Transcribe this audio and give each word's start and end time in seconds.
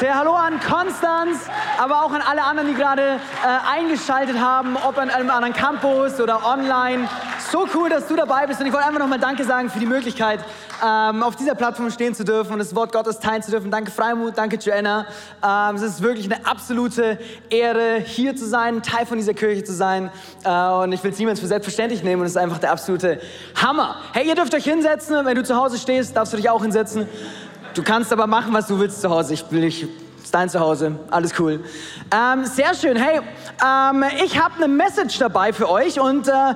Sehr 0.00 0.18
hallo 0.18 0.32
an 0.32 0.58
Konstanz, 0.58 1.38
aber 1.78 2.04
auch 2.04 2.10
an 2.10 2.20
alle 2.20 2.42
anderen, 2.42 2.68
die 2.68 2.74
gerade 2.74 3.02
äh, 3.02 3.78
eingeschaltet 3.78 4.40
haben, 4.40 4.76
ob 4.76 4.98
an 4.98 5.08
einem 5.08 5.30
anderen 5.30 5.54
Campus 5.54 6.20
oder 6.20 6.44
online. 6.44 7.08
So 7.52 7.68
cool, 7.74 7.90
dass 7.90 8.08
du 8.08 8.16
dabei 8.16 8.46
bist 8.48 8.58
und 8.60 8.66
ich 8.66 8.72
wollte 8.72 8.86
einfach 8.86 8.98
nochmal 8.98 9.20
Danke 9.20 9.44
sagen 9.44 9.70
für 9.70 9.78
die 9.78 9.86
Möglichkeit, 9.86 10.40
ähm, 10.84 11.22
auf 11.22 11.36
dieser 11.36 11.54
Plattform 11.54 11.90
stehen 11.92 12.12
zu 12.12 12.24
dürfen 12.24 12.54
und 12.54 12.58
das 12.58 12.74
Wort 12.74 12.90
Gottes 12.90 13.20
teilen 13.20 13.42
zu 13.42 13.52
dürfen. 13.52 13.70
Danke 13.70 13.92
Freimut, 13.92 14.36
danke 14.36 14.56
Joanna. 14.56 15.06
Ähm, 15.44 15.76
es 15.76 15.82
ist 15.82 16.02
wirklich 16.02 16.26
eine 16.26 16.44
absolute 16.44 17.18
Ehre, 17.48 18.00
hier 18.04 18.34
zu 18.34 18.46
sein, 18.46 18.82
Teil 18.82 19.06
von 19.06 19.16
dieser 19.16 19.34
Kirche 19.34 19.62
zu 19.62 19.72
sein 19.72 20.10
äh, 20.44 20.48
und 20.48 20.92
ich 20.92 21.04
will 21.04 21.12
es 21.12 21.18
niemals 21.18 21.38
für 21.38 21.46
selbstverständlich 21.46 22.02
nehmen 22.02 22.22
und 22.22 22.26
es 22.26 22.32
ist 22.32 22.38
einfach 22.38 22.58
der 22.58 22.72
absolute 22.72 23.20
Hammer. 23.62 23.96
Hey, 24.12 24.26
ihr 24.26 24.34
dürft 24.34 24.54
euch 24.54 24.64
hinsetzen, 24.64 25.24
wenn 25.24 25.36
du 25.36 25.44
zu 25.44 25.54
Hause 25.54 25.78
stehst, 25.78 26.16
darfst 26.16 26.32
du 26.32 26.36
dich 26.36 26.50
auch 26.50 26.62
hinsetzen. 26.62 27.06
Du 27.74 27.82
kannst 27.82 28.12
aber 28.12 28.28
machen, 28.28 28.54
was 28.54 28.68
du 28.68 28.78
willst 28.78 29.00
zu 29.00 29.10
Hause. 29.10 29.34
Ich 29.34 29.44
will 29.50 29.60
nicht 29.60 29.88
ist 30.22 30.32
dein 30.32 30.48
Zuhause, 30.48 30.96
alles 31.10 31.32
cool. 31.38 31.62
Ähm, 32.10 32.44
sehr 32.46 32.72
schön. 32.74 32.96
Hey, 32.96 33.20
ähm, 33.62 34.04
ich 34.24 34.40
habe 34.40 34.54
eine 34.56 34.68
Message 34.68 35.18
dabei 35.18 35.52
für 35.52 35.68
euch 35.68 35.98
und 36.00 36.28
äh, 36.28 36.54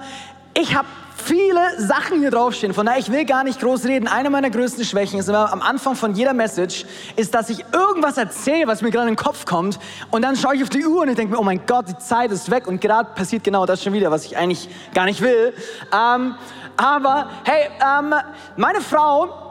ich 0.54 0.74
habe 0.74 0.86
viele 1.16 1.60
Sachen 1.76 2.20
hier 2.20 2.30
draufstehen. 2.30 2.72
Von 2.72 2.86
daher, 2.86 3.00
ich 3.00 3.10
will 3.10 3.24
gar 3.24 3.42
nicht 3.44 3.60
groß 3.60 3.84
reden. 3.84 4.06
Eine 4.06 4.30
meiner 4.30 4.48
größten 4.48 4.84
Schwächen 4.84 5.18
ist 5.18 5.28
immer 5.28 5.52
am 5.52 5.60
Anfang 5.60 5.96
von 5.96 6.14
jeder 6.14 6.32
Message, 6.32 6.86
ist, 7.16 7.34
dass 7.34 7.50
ich 7.50 7.64
irgendwas 7.72 8.16
erzähle, 8.16 8.68
was 8.68 8.80
mir 8.80 8.90
gerade 8.90 9.08
in 9.08 9.16
den 9.16 9.22
Kopf 9.22 9.44
kommt. 9.44 9.78
Und 10.12 10.22
dann 10.22 10.36
schaue 10.36 10.54
ich 10.54 10.62
auf 10.62 10.70
die 10.70 10.86
Uhr 10.86 11.02
und 11.02 11.08
ich 11.08 11.16
denke 11.16 11.34
mir, 11.34 11.40
oh 11.40 11.44
mein 11.44 11.66
Gott, 11.66 11.88
die 11.88 11.98
Zeit 11.98 12.30
ist 12.30 12.50
weg. 12.50 12.68
Und 12.68 12.80
gerade 12.80 13.10
passiert 13.14 13.42
genau 13.42 13.66
das 13.66 13.82
schon 13.82 13.92
wieder, 13.92 14.10
was 14.10 14.24
ich 14.24 14.36
eigentlich 14.36 14.68
gar 14.94 15.04
nicht 15.04 15.20
will. 15.20 15.52
Ähm, 15.92 16.36
aber 16.76 17.28
hey, 17.44 17.68
ähm, 17.84 18.14
meine 18.56 18.80
Frau 18.80 19.47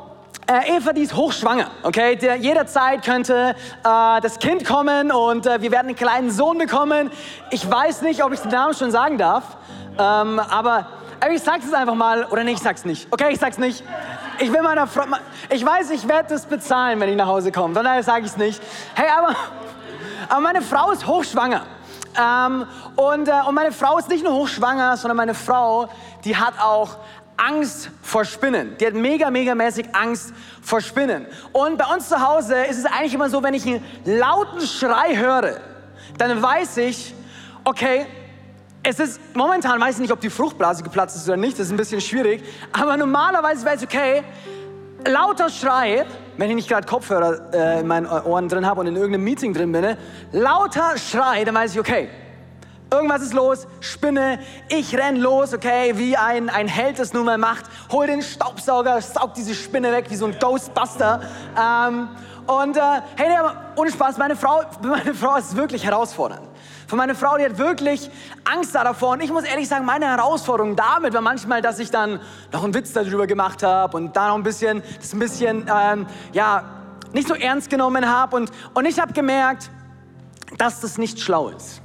äh, 0.48 0.78
Eva, 0.78 0.94
die 0.94 1.02
ist 1.02 1.16
hochschwanger, 1.16 1.70
okay? 1.84 2.16
Der, 2.16 2.36
jederzeit 2.38 3.04
könnte 3.04 3.56
äh, 3.84 4.22
das 4.22 4.40
Kind 4.40 4.66
kommen 4.66 5.12
und 5.12 5.46
äh, 5.46 5.62
wir 5.62 5.72
werden 5.72 5.88
einen 5.88 5.96
kleinen 5.96 6.32
Sohn 6.32 6.58
bekommen. 6.58 7.12
Ich 7.52 7.70
weiß 7.70 8.02
nicht, 8.02 8.24
ob 8.24 8.32
ich 8.34 8.40
den 8.40 8.52
Namen 8.52 8.74
schon 8.74 8.92
sagen 8.92 9.18
darf, 9.18 9.58
ähm, 10.00 10.40
aber 10.40 10.88
ich 11.32 11.42
sag's 11.42 11.66
es 11.66 11.74
einfach 11.74 11.96
mal, 11.96 12.26
oder 12.26 12.44
nee, 12.44 12.54
ich 12.54 12.60
sag's 12.60 12.86
nicht. 12.86 13.08
Okay, 13.12 13.30
ich 13.32 13.40
sag's 13.40 13.58
nicht. 13.58 13.84
Ich 14.40 14.54
will 14.54 14.62
meiner 14.62 14.88
Frau, 14.88 15.04
ich 15.50 15.66
weiß, 15.66 15.90
ich 15.92 16.08
werde 16.08 16.30
das 16.30 16.46
bezahlen, 16.46 17.00
wenn 17.00 17.10
ich 17.10 17.16
nach 17.16 17.28
Hause 17.28 17.52
komme, 17.52 17.74
von 17.74 17.84
daher 17.84 18.04
sage 18.04 18.22
ich 18.22 18.32
es 18.32 18.38
nicht. 18.38 18.62
Hey, 18.94 19.10
aber, 19.10 19.36
aber 20.30 20.42
meine 20.42 20.62
Frau 20.62 20.92
ist 20.92 21.06
hochschwanger. 21.06 21.64
Ähm, 22.20 22.66
und, 22.96 23.28
äh, 23.28 23.34
und 23.48 23.54
meine 23.54 23.72
Frau 23.72 23.98
ist 23.98 24.10
nicht 24.10 24.24
nur 24.24 24.34
hochschwanger, 24.34 24.98
sondern 24.98 25.18
meine 25.18 25.34
Frau, 25.34 25.88
die 26.28 26.36
hat 26.36 26.60
auch 26.60 26.98
Angst 27.38 27.90
vor 28.02 28.26
Spinnen. 28.26 28.76
Die 28.80 28.86
hat 28.86 28.94
mega, 28.94 29.32
mega 29.32 29.56
mäßig 29.56 29.86
Angst 29.94 30.34
vor 30.62 30.82
Spinnen. 30.82 31.26
Und 31.54 31.78
bei 31.78 31.86
uns 31.86 32.10
zu 32.10 32.20
Hause 32.20 32.66
ist 32.66 32.80
es 32.80 32.86
eigentlich 32.86 33.14
immer 33.14 33.30
so, 33.30 33.42
wenn 33.44 33.54
ich 33.54 33.66
einen 33.66 33.82
lauten 34.04 34.60
Schrei 34.60 35.16
höre, 35.16 35.62
dann 36.18 36.42
weiß 36.42 36.78
ich, 36.78 37.14
okay, 37.64 38.08
es 38.84 39.00
ist, 39.00 39.22
momentan 39.34 39.80
weiß 39.80 39.96
ich 39.96 40.02
nicht, 40.02 40.12
ob 40.12 40.20
die 40.20 40.30
Fruchtblase 40.30 40.84
geplatzt 40.84 41.16
ist 41.16 41.28
oder 41.30 41.38
nicht, 41.38 41.58
das 41.58 41.68
ist 41.68 41.72
ein 41.72 41.78
bisschen 41.78 42.02
schwierig, 42.02 42.44
aber 42.74 42.98
normalerweise 42.98 43.66
weiß 43.66 43.84
ich, 43.84 43.88
okay, 43.88 44.24
lauter 45.06 45.50
Schrei, 45.50 46.06
wenn 46.38 46.50
ich 46.50 46.56
nicht 46.58 46.70
gerade 46.70 46.88
Kopfhörer 46.88 47.54
äh, 47.54 47.80
in 47.80 47.88
meinen 47.88 48.08
Ohren 48.08 48.50
drin 48.50 48.66
habe 48.66 48.82
und 48.82 48.88
in 48.88 48.96
irgendeinem 48.96 49.24
Meeting 49.24 49.54
drin 49.54 49.72
bin, 49.72 49.96
lauter 50.34 50.98
Schrei, 50.98 51.46
dann 51.46 51.56
weiß 51.56 51.74
ich, 51.74 51.80
okay, 51.80 52.10
Irgendwas 52.90 53.22
ist 53.22 53.34
los, 53.34 53.68
Spinne, 53.82 54.40
ich 54.70 54.98
renn 54.98 55.18
los, 55.18 55.54
okay, 55.54 55.98
wie 55.98 56.16
ein, 56.16 56.50
ein 56.50 56.70
Held 56.70 57.00
es 57.00 57.12
nun 57.12 57.26
mal 57.26 57.38
macht, 57.38 57.66
hol 57.92 58.08
den 58.08 58.22
Staubsauger, 58.22 59.02
saug 59.02 59.34
diese 59.34 59.54
Spinne 59.56 59.92
weg 59.92 60.06
wie 60.10 60.16
so 60.16 60.26
ein 60.26 60.40
Ghostbuster. 60.40 61.22
Ähm, 61.62 62.08
und 62.46 62.78
äh, 62.78 62.82
hey, 63.18 63.28
nee, 63.28 63.50
ohne 63.76 63.92
Spaß, 63.92 64.18
meine 64.18 64.38
Frau, 64.38 64.62
meine 64.82 65.14
Frau 65.14 65.36
ist 65.36 65.58
wirklich 65.58 65.84
herausfordernd. 65.84 66.48
Für 66.88 66.96
meine 66.96 67.14
Frau, 67.14 67.38
die 67.38 67.44
hat 67.44 67.58
wirklich 67.58 68.10
Angst 68.46 68.74
davor. 68.74 69.12
Und 69.12 69.22
ich 69.22 69.34
muss 69.34 69.44
ehrlich 69.44 69.68
sagen, 69.68 69.84
meine 69.84 70.06
Herausforderung 70.06 70.78
damit 70.78 71.14
war 71.14 71.20
manchmal, 71.20 71.62
dass 71.62 71.80
ich 71.80 71.92
dann 71.92 72.22
noch 72.54 72.64
einen 72.64 72.74
Witz 72.74 72.94
darüber 72.94 73.28
gemacht 73.28 73.64
habe 73.64 73.98
und 73.98 74.16
da 74.16 74.30
noch 74.30 74.36
ein 74.36 74.44
bisschen, 74.44 74.82
das 74.98 75.12
ein 75.12 75.20
bisschen, 75.20 75.70
ähm, 75.70 76.08
ja, 76.32 76.64
nicht 77.12 77.28
so 77.28 77.34
ernst 77.34 77.70
genommen 77.70 78.10
habe. 78.10 78.38
Und, 78.38 78.52
und 78.74 78.86
ich 78.86 78.98
habe 78.98 79.12
gemerkt, 79.12 79.70
dass 80.58 80.80
das 80.80 80.98
nicht 80.98 81.20
schlau 81.20 81.50
ist. 81.50 81.82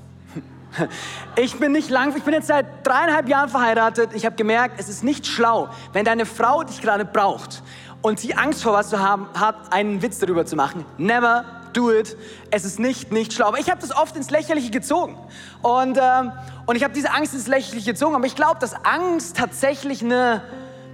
Ich 1.36 1.58
bin 1.58 1.72
nicht 1.72 1.90
lang, 1.90 2.14
ich 2.16 2.22
bin 2.22 2.34
jetzt 2.34 2.48
seit 2.48 2.86
dreieinhalb 2.86 3.28
Jahren 3.28 3.48
verheiratet. 3.48 4.10
Ich 4.14 4.26
habe 4.26 4.36
gemerkt, 4.36 4.78
es 4.78 4.88
ist 4.88 5.02
nicht 5.02 5.26
schlau, 5.26 5.70
wenn 5.92 6.04
deine 6.04 6.26
Frau 6.26 6.62
dich 6.62 6.80
gerade 6.82 7.04
braucht 7.04 7.62
und 8.02 8.20
sie 8.20 8.34
Angst 8.34 8.62
vor 8.62 8.72
was 8.72 8.90
zu 8.90 9.00
haben 9.00 9.28
hat, 9.38 9.72
einen 9.72 10.02
Witz 10.02 10.18
darüber 10.18 10.44
zu 10.44 10.56
machen. 10.56 10.84
Never 10.98 11.44
do 11.72 11.90
it. 11.90 12.16
Es 12.50 12.64
ist 12.64 12.78
nicht, 12.78 13.12
nicht 13.12 13.32
schlau. 13.32 13.48
Aber 13.48 13.58
ich 13.58 13.70
habe 13.70 13.80
das 13.80 13.96
oft 13.96 14.16
ins 14.16 14.30
Lächerliche 14.30 14.70
gezogen. 14.70 15.16
Und, 15.62 15.98
ähm, 16.00 16.32
und 16.66 16.76
ich 16.76 16.84
habe 16.84 16.92
diese 16.92 17.12
Angst 17.12 17.32
ins 17.32 17.46
Lächerliche 17.46 17.92
gezogen. 17.92 18.14
Aber 18.14 18.26
ich 18.26 18.36
glaube, 18.36 18.58
dass 18.60 18.74
Angst 18.84 19.36
tatsächlich 19.36 20.02
eine, 20.02 20.42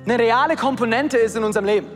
eine 0.05 0.19
reale 0.19 0.57
Komponente 0.57 1.17
ist 1.17 1.35
in 1.37 1.45
unserem 1.45 1.67
Leben. 1.67 1.89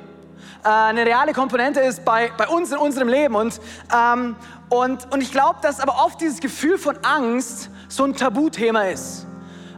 Äh, 0.65 0.69
eine 0.69 1.05
reale 1.05 1.33
Komponente 1.33 1.81
ist 1.81 2.05
bei, 2.05 2.31
bei 2.37 2.47
uns 2.49 2.71
in 2.71 2.79
unserem 2.79 3.09
Leben. 3.09 3.35
Und, 3.35 3.61
ähm, 3.95 4.37
und, 4.69 5.13
und 5.13 5.23
ich 5.23 5.33
glaube, 5.33 5.59
dass 5.63 5.81
aber 5.81 6.05
oft 6.05 6.21
dieses 6.21 6.41
Gefühl 6.41 6.79
von 6.79 6.97
Angst 7.03 7.71
so 7.89 8.05
ein 8.05 8.15
Tabuthema 8.15 8.83
ist. 8.85 9.27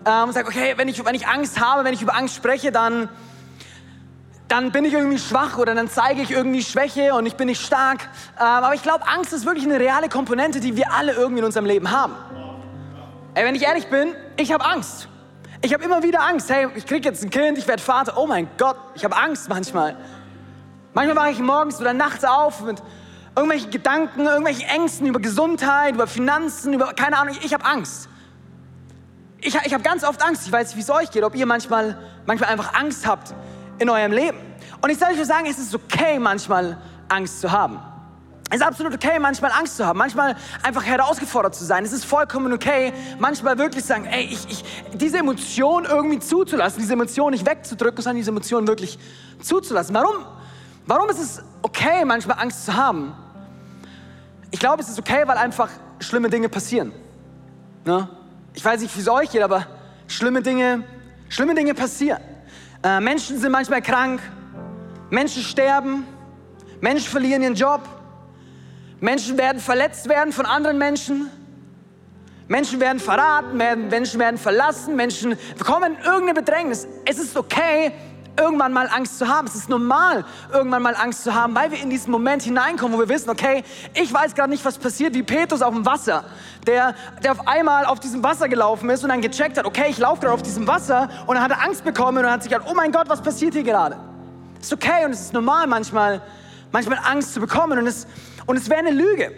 Ähm, 0.06 0.24
und 0.24 0.32
sagt, 0.32 0.48
okay, 0.48 0.74
wenn 0.76 0.88
ich, 0.88 1.04
wenn 1.04 1.14
ich 1.14 1.26
Angst 1.26 1.60
habe, 1.60 1.84
wenn 1.84 1.94
ich 1.94 2.02
über 2.02 2.14
Angst 2.14 2.34
spreche, 2.34 2.70
dann, 2.70 3.08
dann 4.48 4.72
bin 4.72 4.84
ich 4.84 4.92
irgendwie 4.92 5.18
schwach 5.18 5.56
oder 5.56 5.74
dann 5.74 5.88
zeige 5.88 6.20
ich 6.20 6.30
irgendwie 6.30 6.62
Schwäche 6.62 7.14
und 7.14 7.26
ich 7.26 7.36
bin 7.36 7.46
nicht 7.46 7.64
stark. 7.64 8.02
Ähm, 8.38 8.44
aber 8.44 8.74
ich 8.74 8.82
glaube, 8.82 9.06
Angst 9.08 9.32
ist 9.32 9.46
wirklich 9.46 9.64
eine 9.64 9.80
reale 9.80 10.08
Komponente, 10.08 10.60
die 10.60 10.76
wir 10.76 10.92
alle 10.92 11.12
irgendwie 11.12 11.40
in 11.40 11.46
unserem 11.46 11.66
Leben 11.66 11.90
haben. 11.90 12.14
Ey, 13.34 13.44
wenn 13.44 13.54
ich 13.54 13.62
ehrlich 13.62 13.88
bin, 13.88 14.14
ich 14.36 14.52
habe 14.52 14.64
Angst. 14.64 15.08
Ich 15.62 15.72
habe 15.72 15.82
immer 15.82 16.02
wieder 16.02 16.20
Angst. 16.20 16.50
Hey, 16.50 16.68
ich 16.74 16.86
kriege 16.86 17.08
jetzt 17.08 17.24
ein 17.24 17.30
Kind, 17.30 17.56
ich 17.56 17.66
werde 17.66 17.82
Vater. 17.82 18.18
Oh 18.18 18.26
mein 18.26 18.48
Gott, 18.58 18.76
ich 18.94 19.04
habe 19.04 19.16
Angst 19.16 19.48
manchmal. 19.48 19.96
Manchmal 20.94 21.16
wache 21.16 21.30
ich 21.30 21.40
morgens 21.40 21.80
oder 21.80 21.92
nachts 21.92 22.24
auf 22.24 22.62
mit 22.62 22.80
irgendwelchen 23.34 23.70
Gedanken, 23.72 24.26
irgendwelchen 24.26 24.62
Ängsten 24.68 25.06
über 25.08 25.18
Gesundheit, 25.18 25.94
über 25.94 26.06
Finanzen, 26.06 26.72
über 26.72 26.92
keine 26.92 27.18
Ahnung. 27.18 27.36
Ich 27.42 27.52
habe 27.52 27.64
Angst. 27.64 28.08
Ich, 29.40 29.56
ich 29.56 29.74
habe 29.74 29.82
ganz 29.82 30.04
oft 30.04 30.24
Angst. 30.24 30.46
Ich 30.46 30.52
weiß 30.52 30.68
nicht, 30.68 30.76
wie 30.76 30.82
es 30.82 30.90
euch 30.90 31.10
geht, 31.10 31.24
ob 31.24 31.34
ihr 31.34 31.46
manchmal, 31.46 31.98
manchmal 32.26 32.50
einfach 32.50 32.74
Angst 32.74 33.06
habt 33.06 33.34
in 33.80 33.90
eurem 33.90 34.12
Leben. 34.12 34.38
Und 34.80 34.90
ich 34.90 34.98
soll 34.98 35.08
euch 35.08 35.24
sagen, 35.24 35.46
es 35.50 35.58
ist 35.58 35.74
okay, 35.74 36.18
manchmal 36.20 36.78
Angst 37.08 37.40
zu 37.40 37.50
haben. 37.50 37.80
Es 38.50 38.60
ist 38.60 38.62
absolut 38.66 38.94
okay, 38.94 39.18
manchmal 39.18 39.50
Angst 39.50 39.76
zu 39.76 39.84
haben, 39.84 39.98
manchmal 39.98 40.36
einfach 40.62 40.84
herausgefordert 40.84 41.56
zu 41.56 41.64
sein. 41.64 41.84
Es 41.84 41.92
ist 41.92 42.04
vollkommen 42.04 42.52
okay, 42.52 42.92
manchmal 43.18 43.58
wirklich 43.58 43.82
zu 43.82 43.88
sagen, 43.88 44.04
ey, 44.04 44.26
ich, 44.26 44.46
ich, 44.48 44.64
diese 44.92 45.18
Emotion 45.18 45.86
irgendwie 45.86 46.20
zuzulassen, 46.20 46.80
diese 46.80 46.92
Emotion 46.92 47.32
nicht 47.32 47.44
wegzudrücken, 47.46 48.00
sondern 48.00 48.18
diese 48.18 48.30
Emotion 48.30 48.68
wirklich 48.68 48.96
zuzulassen. 49.40 49.92
Warum? 49.94 50.24
Warum 50.86 51.08
ist 51.08 51.18
es 51.18 51.42
okay, 51.62 52.04
manchmal 52.04 52.38
Angst 52.38 52.66
zu 52.66 52.74
haben? 52.74 53.14
Ich 54.50 54.60
glaube, 54.60 54.82
es 54.82 54.88
ist 54.88 54.98
okay, 54.98 55.22
weil 55.26 55.38
einfach 55.38 55.70
schlimme 55.98 56.28
Dinge 56.28 56.48
passieren. 56.48 56.92
Ne? 57.84 58.08
Ich 58.52 58.64
weiß 58.64 58.80
nicht, 58.80 58.94
wie 58.96 59.00
es 59.00 59.08
euch 59.08 59.30
geht, 59.30 59.42
aber 59.42 59.66
schlimme 60.06 60.42
Dinge, 60.42 60.84
schlimme 61.28 61.54
Dinge 61.54 61.74
passieren. 61.74 62.20
Äh, 62.82 63.00
Menschen 63.00 63.38
sind 63.38 63.50
manchmal 63.50 63.82
krank, 63.82 64.20
Menschen 65.10 65.42
sterben, 65.42 66.06
Menschen 66.80 67.08
verlieren 67.08 67.42
ihren 67.42 67.54
Job, 67.54 67.80
Menschen 69.00 69.38
werden 69.38 69.60
verletzt 69.60 70.08
werden 70.08 70.32
von 70.32 70.46
anderen 70.46 70.78
Menschen. 70.78 71.30
Menschen 72.46 72.78
werden 72.78 73.00
verraten, 73.00 73.56
Menschen 73.56 74.20
werden 74.20 74.36
verlassen, 74.36 74.96
Menschen 74.96 75.34
bekommen 75.56 75.96
irgendeine 76.04 76.34
Bedrängnis. 76.34 76.86
Es 77.06 77.18
ist 77.18 77.36
okay, 77.36 77.92
irgendwann 78.38 78.72
mal 78.72 78.88
Angst 78.88 79.18
zu 79.18 79.28
haben. 79.28 79.46
Es 79.46 79.54
ist 79.54 79.68
normal, 79.68 80.24
irgendwann 80.52 80.82
mal 80.82 80.94
Angst 80.94 81.24
zu 81.24 81.34
haben, 81.34 81.54
weil 81.54 81.70
wir 81.70 81.80
in 81.80 81.90
diesen 81.90 82.10
Moment 82.10 82.42
hineinkommen, 82.42 82.96
wo 82.96 83.00
wir 83.00 83.08
wissen, 83.08 83.30
okay, 83.30 83.62
ich 83.94 84.12
weiß 84.12 84.34
gerade 84.34 84.50
nicht, 84.50 84.64
was 84.64 84.78
passiert, 84.78 85.14
wie 85.14 85.22
Petrus 85.22 85.62
auf 85.62 85.74
dem 85.74 85.86
Wasser, 85.86 86.24
der, 86.66 86.94
der 87.22 87.32
auf 87.32 87.46
einmal 87.46 87.84
auf 87.86 88.00
diesem 88.00 88.22
Wasser 88.22 88.48
gelaufen 88.48 88.90
ist 88.90 89.02
und 89.02 89.10
dann 89.10 89.20
gecheckt 89.20 89.58
hat, 89.58 89.64
okay, 89.64 89.86
ich 89.88 89.98
laufe 89.98 90.20
gerade 90.22 90.34
auf 90.34 90.42
diesem 90.42 90.66
Wasser 90.66 91.08
und 91.26 91.36
dann 91.36 91.44
hat 91.44 91.50
er 91.50 91.62
Angst 91.62 91.84
bekommen 91.84 92.24
und 92.24 92.30
hat 92.30 92.42
sich 92.42 92.50
gedacht, 92.50 92.68
oh 92.70 92.74
mein 92.74 92.92
Gott, 92.92 93.08
was 93.08 93.22
passiert 93.22 93.54
hier 93.54 93.62
gerade? 93.62 93.96
Ist 94.60 94.72
okay 94.72 95.04
und 95.04 95.12
es 95.12 95.20
ist 95.20 95.32
normal 95.32 95.66
manchmal, 95.66 96.20
manchmal 96.72 96.98
Angst 97.04 97.34
zu 97.34 97.40
bekommen 97.40 97.78
und 97.78 97.86
es, 97.86 98.06
und 98.46 98.56
es 98.56 98.68
wäre 98.68 98.80
eine 98.80 98.90
Lüge, 98.90 99.32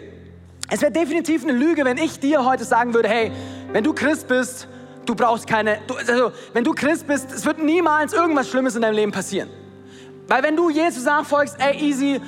Es 0.69 0.81
wäre 0.81 0.91
definitiv 0.91 1.43
eine 1.43 1.53
Lüge, 1.53 1.85
wenn 1.85 1.97
ich 1.97 2.19
dir 2.19 2.43
heute 2.43 2.65
sagen 2.65 2.93
würde, 2.93 3.07
hey, 3.07 3.31
wenn 3.71 3.83
du 3.83 3.93
Christ 3.93 4.27
bist, 4.27 4.67
du 5.07 5.15
brauchst 5.15 5.47
keine, 5.47 5.79
du, 5.87 5.95
also 5.95 6.31
wenn 6.53 6.63
du 6.63 6.73
Christ 6.73 7.07
bist, 7.07 7.31
es 7.31 7.45
wird 7.45 7.63
niemals 7.63 8.13
irgendwas 8.13 8.49
Schlimmes 8.49 8.75
in 8.75 8.81
deinem 8.81 8.95
Leben 8.95 9.11
passieren. 9.11 9.49
Weil 10.27 10.43
wenn 10.43 10.55
du 10.55 10.69
Jesus 10.69 11.05
nachfolgst, 11.05 11.55
ey, 11.59 11.77
easy, 11.77 12.21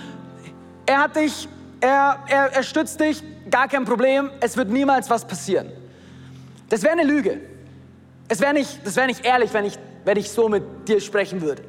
er 0.86 1.04
hat 1.04 1.16
dich, 1.16 1.48
er, 1.82 2.20
er, 2.28 2.54
er 2.54 2.64
stützt 2.64 3.00
dich, 3.00 3.22
gar 3.50 3.68
kein 3.68 3.86
Problem, 3.86 4.32
es 4.40 4.56
wird 4.56 4.70
niemals 4.70 5.10
was 5.10 5.26
passieren. 5.26 5.72
Das 6.70 6.84
wäre 6.84 6.94
eine 6.94 7.04
Lüge. 7.04 7.40
Es 8.28 8.40
wäre 8.40 8.54
nicht, 8.54 8.86
das 8.86 8.96
wäre 8.96 9.08
nicht 9.08 9.26
ehrlich, 9.26 9.54
wenn 9.54 9.66
ich, 9.66 9.78
wenn 10.06 10.18
ich 10.18 10.30
so 10.30 10.48
mit 10.48 10.64
dir 10.88 11.02
sprechen 11.02 11.42
würde. 11.42 11.64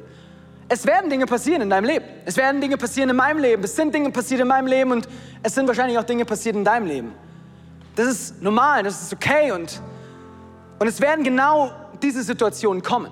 Es 0.69 0.85
werden 0.85 1.09
Dinge 1.09 1.25
passieren 1.25 1.63
in 1.63 1.69
deinem 1.69 1.85
Leben. 1.85 2.05
Es 2.23 2.37
werden 2.37 2.61
Dinge 2.61 2.77
passieren 2.77 3.09
in 3.09 3.15
meinem 3.15 3.39
Leben. 3.39 3.63
Es 3.63 3.75
sind 3.75 3.93
Dinge 3.93 4.09
passiert 4.11 4.39
in 4.39 4.47
meinem 4.47 4.67
Leben 4.67 4.91
und 4.91 5.07
es 5.43 5.53
sind 5.53 5.67
wahrscheinlich 5.67 5.97
auch 5.97 6.03
Dinge 6.03 6.23
passiert 6.23 6.55
in 6.55 6.63
deinem 6.63 6.85
Leben. 6.85 7.11
Das 7.95 8.07
ist 8.07 8.41
normal, 8.41 8.83
das 8.83 9.01
ist 9.01 9.13
okay 9.13 9.51
und, 9.51 9.81
und 10.81 10.87
es 10.87 10.99
werden 10.99 11.23
genau 11.23 11.69
diese 12.01 12.23
Situationen 12.23 12.81
kommen. 12.81 13.11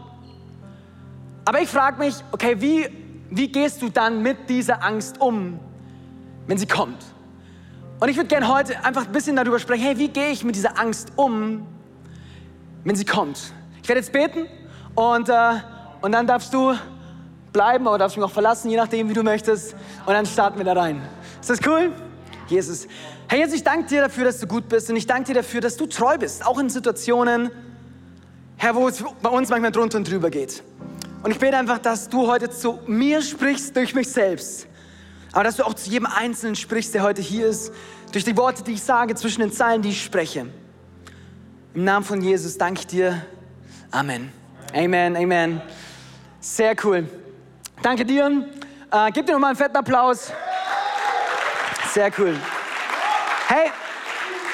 Aber 1.45 1.62
ich 1.62 1.69
frage 1.69 2.00
mich, 2.00 2.16
okay, 2.31 2.60
wie, 2.60 2.89
wie 3.30 3.48
gehst 3.48 3.83
du 3.83 3.89
dann 3.89 4.24
mit 4.24 4.50
dieser 4.50 4.83
Angst 4.83 5.21
um, 5.21 5.60
wenn 6.48 6.57
sie 6.57 6.66
kommt? 6.66 6.98
Und 8.00 8.10
ich 8.10 8.18
würde 8.18 8.27
gerne 8.27 8.48
heute 8.48 8.83
einfach 8.83 9.06
ein 9.06 9.12
bisschen 9.12 9.36
darüber 9.36 9.60
sprechen, 9.60 9.83
hey, 9.83 10.00
wie 10.00 10.07
gehe 10.07 10.31
ich 10.31 10.44
mit 10.44 10.56
dieser 10.56 10.80
Angst 10.80 11.12
um, 11.16 11.68
wenn 12.86 12.95
sie 12.95 13.06
kommt? 13.06 13.54
Ich 13.83 13.88
werde 13.88 14.00
jetzt 14.00 14.13
beten 14.13 14.48
und, 14.95 15.30
äh, 15.30 15.51
und 16.01 16.12
dann 16.12 16.25
darfst 16.25 16.51
du 16.51 16.74
bleiben, 17.54 17.88
aber 17.88 18.00
darfst 18.00 18.18
mich 18.18 18.25
auch 18.25 18.31
verlassen, 18.31 18.71
je 18.71 18.77
nachdem, 18.77 19.10
wie 19.10 19.13
du 19.13 19.21
möchtest. 19.21 19.75
Und 20.07 20.13
dann 20.13 20.25
starten 20.25 20.57
wir 20.57 20.66
da 20.66 20.74
rein. 20.74 21.04
Ist 21.39 21.51
das 21.51 21.60
cool? 21.68 21.92
Jesus. 22.48 22.88
Herr 23.31 23.38
Jesus, 23.38 23.58
ich 23.58 23.64
danke 23.64 23.88
dir 23.88 24.02
dafür, 24.02 24.26
dass 24.26 24.40
du 24.40 24.48
gut 24.48 24.68
bist 24.68 24.90
und 24.90 24.96
ich 24.96 25.06
danke 25.06 25.26
dir 25.26 25.36
dafür, 25.36 25.62
dass 25.62 25.78
du 25.78 25.86
treu 25.86 26.18
bist, 26.18 26.44
auch 26.44 26.58
in 26.58 26.68
Situationen, 26.68 27.52
Herr, 28.58 28.74
wo 28.74 28.88
es 28.88 29.04
bei 29.22 29.30
uns 29.30 29.50
manchmal 29.50 29.72
drunter 29.72 30.00
und 30.00 30.10
drüber 30.10 30.31
geht. 30.31 30.64
Und 31.22 31.30
ich 31.30 31.38
bete 31.38 31.56
einfach, 31.56 31.78
dass 31.78 32.10
du 32.10 32.26
heute 32.26 32.50
zu 32.50 32.80
mir 32.88 33.22
sprichst 33.22 33.76
durch 33.76 33.94
mich 33.94 34.10
selbst, 34.10 34.66
aber 35.31 35.44
dass 35.44 35.58
du 35.58 35.64
auch 35.64 35.76
zu 35.76 35.92
jedem 35.92 36.08
Einzelnen 36.08 36.56
sprichst, 36.56 36.96
der 36.96 37.04
heute 37.04 37.22
hier 37.22 37.46
ist, 37.46 37.72
durch 38.12 38.26
die 38.26 38.36
Worte, 38.36 38.64
die 38.64 38.72
ich 38.72 38.81
sage, 38.81 39.14
zwischen 39.14 39.42
den 39.42 39.52
Zeilen, 39.52 39.84
die 39.84 39.90
ich 39.90 40.04
spreche. 40.04 40.48
Im 41.76 41.84
Namen 41.84 42.04
von 42.04 42.22
Jesus 42.22 42.58
danke 42.58 42.80
ich 42.80 42.88
dir. 42.88 43.24
Amen. 43.92 44.31
Amen, 44.74 45.16
Amen. 45.16 45.62
Sehr 46.40 46.76
cool. 46.84 47.08
Danke 47.84 48.06
dir. 48.06 48.50
Äh, 48.92 49.12
gib 49.12 49.28
dir 49.28 49.34
nochmal 49.34 49.50
einen 49.50 49.58
fetten 49.58 49.78
Applaus. 49.78 50.31
Sehr 51.94 52.12
cool. 52.18 52.36
Hey, 53.51 53.72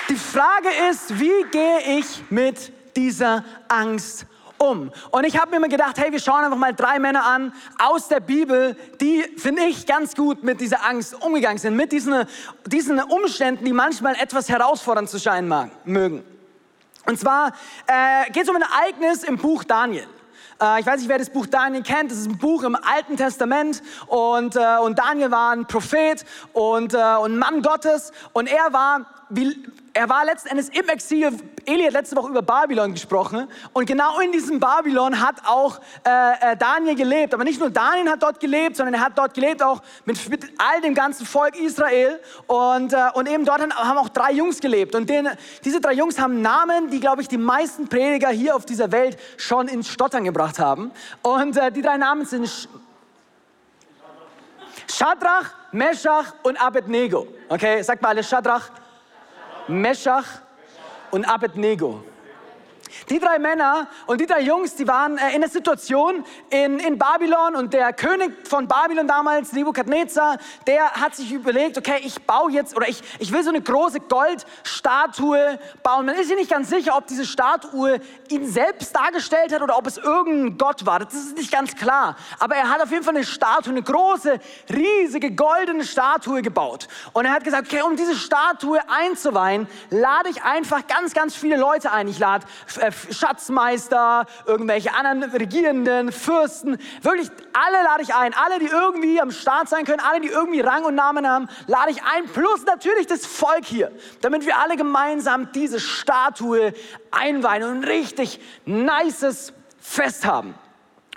die 0.08 0.16
Frage 0.16 0.70
ist, 0.90 1.20
wie 1.20 1.44
gehe 1.52 2.00
ich 2.00 2.24
mit 2.30 2.72
dieser 2.96 3.44
Angst 3.68 4.26
um? 4.58 4.90
Und 5.12 5.26
ich 5.26 5.38
habe 5.38 5.52
mir 5.52 5.58
immer 5.58 5.68
gedacht, 5.68 5.98
hey, 5.98 6.14
wir 6.14 6.20
schauen 6.22 6.46
einfach 6.46 6.58
mal 6.58 6.74
drei 6.74 6.98
Männer 6.98 7.26
an 7.26 7.52
aus 7.78 8.08
der 8.08 8.22
Bibel, 8.22 8.78
die, 9.02 9.24
finde 9.36 9.64
ich, 9.64 9.86
ganz 9.86 10.16
gut 10.16 10.44
mit 10.44 10.62
dieser 10.62 10.86
Angst 10.86 11.22
umgegangen 11.22 11.58
sind, 11.58 11.76
mit 11.76 11.92
diesen, 11.92 12.24
diesen 12.68 13.02
Umständen, 13.02 13.66
die 13.66 13.74
manchmal 13.74 14.16
etwas 14.16 14.48
herausfordernd 14.48 15.10
zu 15.10 15.20
scheinen 15.20 15.50
mag, 15.50 15.72
mögen. 15.86 16.24
Und 17.06 17.20
zwar 17.20 17.52
äh, 17.88 18.32
geht 18.32 18.44
es 18.44 18.50
um 18.50 18.56
ein 18.56 18.62
Ereignis 18.62 19.26
im 19.26 19.36
Buch 19.36 19.66
Daniel. 19.66 20.08
Äh, 20.62 20.80
ich 20.80 20.86
weiß 20.86 21.00
nicht, 21.00 21.10
wer 21.10 21.18
das 21.18 21.30
Buch 21.30 21.48
Daniel 21.48 21.84
kennt. 21.84 22.12
Das 22.12 22.20
ist 22.20 22.28
ein 22.30 22.38
Buch 22.38 22.64
im 22.64 22.76
Alten 22.76 23.18
Testament. 23.18 23.82
Und, 24.08 24.56
äh, 24.56 24.78
und 24.82 24.98
Daniel 24.98 25.32
war 25.32 25.52
ein 25.52 25.66
Prophet 25.66 26.26
und, 26.54 26.94
äh, 26.94 27.16
und 27.22 27.38
Mann 27.38 27.62
Gottes. 27.62 28.12
Und 28.34 28.48
er 28.48 28.72
war, 28.72 29.06
wie, 29.30 29.58
er 29.94 30.10
war 30.10 30.26
letzten 30.26 30.50
Endes 30.50 30.70
im 30.70 30.88
Exil. 30.90 31.32
Eli 31.66 31.86
hat 31.86 31.94
letzte 31.94 32.16
Woche 32.16 32.30
über 32.30 32.42
Babylon 32.42 32.94
gesprochen. 32.94 33.48
Und 33.74 33.86
genau 33.86 34.20
in 34.20 34.32
diesem 34.32 34.60
Babylon 34.60 35.20
hat 35.20 35.36
auch 35.46 35.80
äh, 36.06 36.52
äh, 36.52 36.58
Daniel 36.58 36.96
gelebt. 36.96 37.34
Aber 37.34 37.44
nicht 37.44 37.60
nur 37.60 37.70
Daniel 37.70 38.12
hat 38.12 38.22
dort 38.22 38.40
gelebt, 38.40 38.76
sondern 38.76 38.96
er 38.96 39.00
hat 39.00 39.18
dort 39.18 39.34
gelebt 39.34 39.64
auch 39.64 39.82
mit, 40.06 40.30
mit 40.30 40.44
all 40.58 40.82
dem 40.82 40.94
ganzen 40.94 41.26
Volk 41.26 41.56
Israel. 41.58 42.20
Und, 42.46 42.94
äh, 42.94 42.98
und 43.14 43.28
eben 43.28 43.46
dort 43.46 43.62
haben 43.62 43.98
auch 43.98 44.10
drei 44.10 44.32
Jungs 44.34 44.60
gelebt. 44.60 44.96
Und 44.96 45.10
den, 45.10 45.30
diese 45.64 45.82
drei 45.82 45.94
Jungs 45.94 46.20
haben 46.20 46.42
Namen, 46.42 46.90
die, 46.90 47.00
glaube 47.00 47.22
ich, 47.22 47.28
die 47.28 47.38
meisten 47.38 47.88
Prediger 47.88 48.30
hier 48.30 48.56
auf 48.56 48.66
dieser 48.66 48.92
Welt 48.92 49.18
schon 49.38 49.68
ins 49.68 49.88
Stottern 49.88 50.26
gebracht 50.26 50.60
haben. 50.60 50.92
Und 51.22 51.58
äh, 51.58 51.72
die 51.72 51.82
drei 51.82 51.98
Namen 51.98 52.26
sind 52.26 52.48
Sch 52.48 52.68
Shadrach, 54.88 55.52
Meshach 55.72 56.34
und 56.44 56.62
Abednego. 56.62 57.28
Okay, 57.50 57.82
sagt 57.82 58.02
mal 58.02 58.10
alle 58.10 58.24
Shadrach, 58.24 58.70
Meshach 59.68 60.42
und 61.12 61.26
Abednego. 61.26 62.04
Die 63.10 63.20
drei 63.20 63.40
Männer 63.40 63.88
und 64.08 64.22
die 64.22 64.26
drei 64.26 64.42
Jungs, 64.42 64.76
die 64.76 64.88
waren 64.88 65.18
äh, 65.18 65.34
in 65.36 65.42
der 65.42 65.50
Situation 65.50 66.26
in, 66.50 66.80
in 66.80 66.98
Babylon 66.98 67.56
und 67.56 67.74
der 67.74 67.94
König 67.94 68.48
von 68.48 68.68
Babylon 68.68 69.08
damals, 69.08 69.54
Nebukadnezar, 69.54 70.38
der 70.68 70.92
hat 70.92 71.16
sich 71.16 71.32
überlegt, 71.32 71.78
okay, 71.78 72.00
ich 72.04 72.22
baue 72.24 72.52
jetzt 72.52 72.76
oder 72.76 72.88
ich, 72.88 73.02
ich 73.20 73.32
will 73.32 73.44
so 73.44 73.50
eine 73.50 73.62
große 73.62 74.00
Goldstatue 74.02 75.60
bauen. 75.84 76.06
Man 76.06 76.16
ist 76.16 76.28
sich 76.28 76.36
nicht 76.36 76.50
ganz 76.50 76.70
sicher, 76.70 76.98
ob 76.98 77.08
diese 77.08 77.26
Statue 77.26 78.00
ihn 78.30 78.48
selbst 78.48 78.96
dargestellt 78.96 79.54
hat 79.54 79.62
oder 79.62 79.78
ob 79.78 79.88
es 79.88 79.98
irgendein 79.98 80.58
Gott 80.58 80.86
war. 80.86 81.00
Das 81.00 81.14
ist 81.14 81.38
nicht 81.38 81.52
ganz 81.52 81.76
klar. 81.76 82.16
Aber 82.40 82.56
er 82.56 82.70
hat 82.70 82.82
auf 82.82 82.92
jeden 82.92 83.04
Fall 83.04 83.16
eine 83.16 83.26
Statue, 83.26 83.72
eine 83.72 83.84
große, 83.84 84.40
riesige 84.74 85.32
goldene 85.32 85.84
Statue 85.84 86.42
gebaut. 86.42 86.88
Und 87.14 87.26
er 87.26 87.32
hat 87.32 87.44
gesagt, 87.44 87.68
okay, 87.68 87.82
um 87.82 87.96
diese 87.96 88.16
Statue 88.16 88.80
einzuweihen, 88.88 89.68
lade 89.90 90.30
ich 90.30 90.44
einfach 90.44 90.88
ganz, 90.88 91.14
ganz 91.14 91.36
viele 91.36 91.58
Leute 91.58 91.92
ein. 91.92 92.08
Ich 92.08 92.20
lade 92.20 92.46
äh, 92.88 93.14
Schatzmeister, 93.14 94.26
irgendwelche 94.46 94.94
anderen 94.94 95.24
Regierenden, 95.24 96.12
Fürsten. 96.12 96.78
Wirklich 97.02 97.30
alle 97.54 97.84
lade 97.84 98.04
ich 98.04 98.14
ein. 98.14 98.34
Alle, 98.34 98.60
die 98.60 98.68
irgendwie 98.68 99.22
am 99.22 99.32
Start 99.32 99.70
sein 99.70 99.86
können, 99.86 100.00
alle, 100.00 100.22
die 100.22 100.28
irgendwie 100.28 100.62
Rang 100.62 100.84
und 100.84 100.96
Namen 100.96 101.28
haben, 101.28 101.48
lade 101.68 101.92
ich 101.92 102.04
ein. 102.04 102.26
Plus 102.34 102.66
natürlich 102.66 103.08
das 103.08 103.26
Volk 103.26 103.66
hier, 103.66 103.92
damit 104.22 104.46
wir 104.46 104.58
alle 104.58 104.78
gemeinsam 104.78 105.52
diese 105.52 105.80
Statue 105.80 106.74
einweihen 107.12 107.64
und 107.64 107.78
ein 107.78 107.84
richtig 107.84 108.40
nices 108.66 109.54
Fest 109.80 110.26
haben. 110.26 110.56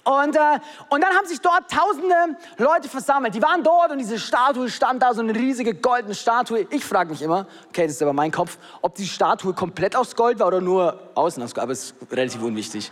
Und, 0.09 0.37
äh, 0.37 0.59
und 0.89 1.05
dann 1.05 1.15
haben 1.15 1.27
sich 1.27 1.39
dort 1.39 1.71
tausende 1.71 2.15
Leute 2.57 2.89
versammelt. 2.89 3.35
Die 3.35 3.43
waren 3.43 3.63
dort 3.63 3.93
und 3.93 3.99
diese 3.99 4.19
Statue 4.19 4.71
stand 4.71 5.03
da, 5.03 5.13
so 5.13 5.21
eine 5.21 5.35
riesige 5.35 5.75
goldene 5.75 6.15
Statue. 6.15 6.67
Ich 6.71 6.83
frage 6.83 7.11
mich 7.11 7.21
immer, 7.21 7.47
okay, 7.69 7.83
das 7.83 7.97
ist 7.97 8.03
aber 8.03 8.15
mein 8.15 8.31
Kopf, 8.31 8.57
ob 8.81 8.95
die 8.95 9.07
Statue 9.07 9.53
komplett 9.53 9.95
aus 9.95 10.17
Gold 10.17 10.39
war 10.39 10.47
oder 10.47 10.63
nur 10.63 10.99
außen 11.15 11.43
aus 11.43 11.55
Gold. 11.55 11.63
Aber 11.63 11.73
es 11.73 11.91
ist 11.91 11.95
relativ 12.11 12.43
unwichtig. 12.43 12.91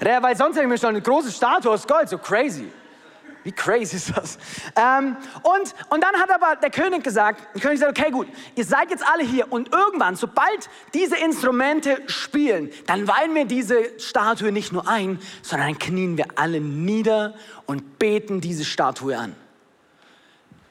Weil 0.00 0.34
sonst 0.38 0.54
hätte 0.54 0.64
ich 0.64 0.70
mir 0.70 0.78
schon 0.78 0.88
eine 0.90 1.02
große 1.02 1.32
Statue 1.32 1.70
aus 1.70 1.86
Gold, 1.86 2.08
so 2.08 2.16
crazy. 2.16 2.72
Wie 3.44 3.52
crazy 3.52 3.96
ist 3.96 4.16
das? 4.16 4.38
Ähm, 4.74 5.16
und, 5.42 5.74
und 5.90 6.02
dann 6.02 6.14
hat 6.16 6.30
aber 6.30 6.56
der 6.56 6.70
König 6.70 7.04
gesagt, 7.04 7.46
der 7.54 7.60
König 7.60 7.78
sagt, 7.78 7.98
okay 7.98 8.10
gut, 8.10 8.26
ihr 8.56 8.64
seid 8.64 8.90
jetzt 8.90 9.04
alle 9.06 9.22
hier 9.22 9.52
und 9.52 9.70
irgendwann, 9.70 10.16
sobald 10.16 10.70
diese 10.94 11.16
Instrumente 11.16 11.98
spielen, 12.06 12.70
dann 12.86 13.06
weihen 13.06 13.34
wir 13.34 13.44
diese 13.44 14.00
Statue 14.00 14.50
nicht 14.50 14.72
nur 14.72 14.88
ein, 14.88 15.18
sondern 15.42 15.68
dann 15.68 15.78
knien 15.78 16.16
wir 16.16 16.26
alle 16.36 16.60
nieder 16.60 17.34
und 17.66 17.98
beten 17.98 18.40
diese 18.40 18.64
Statue 18.64 19.16
an. 19.16 19.36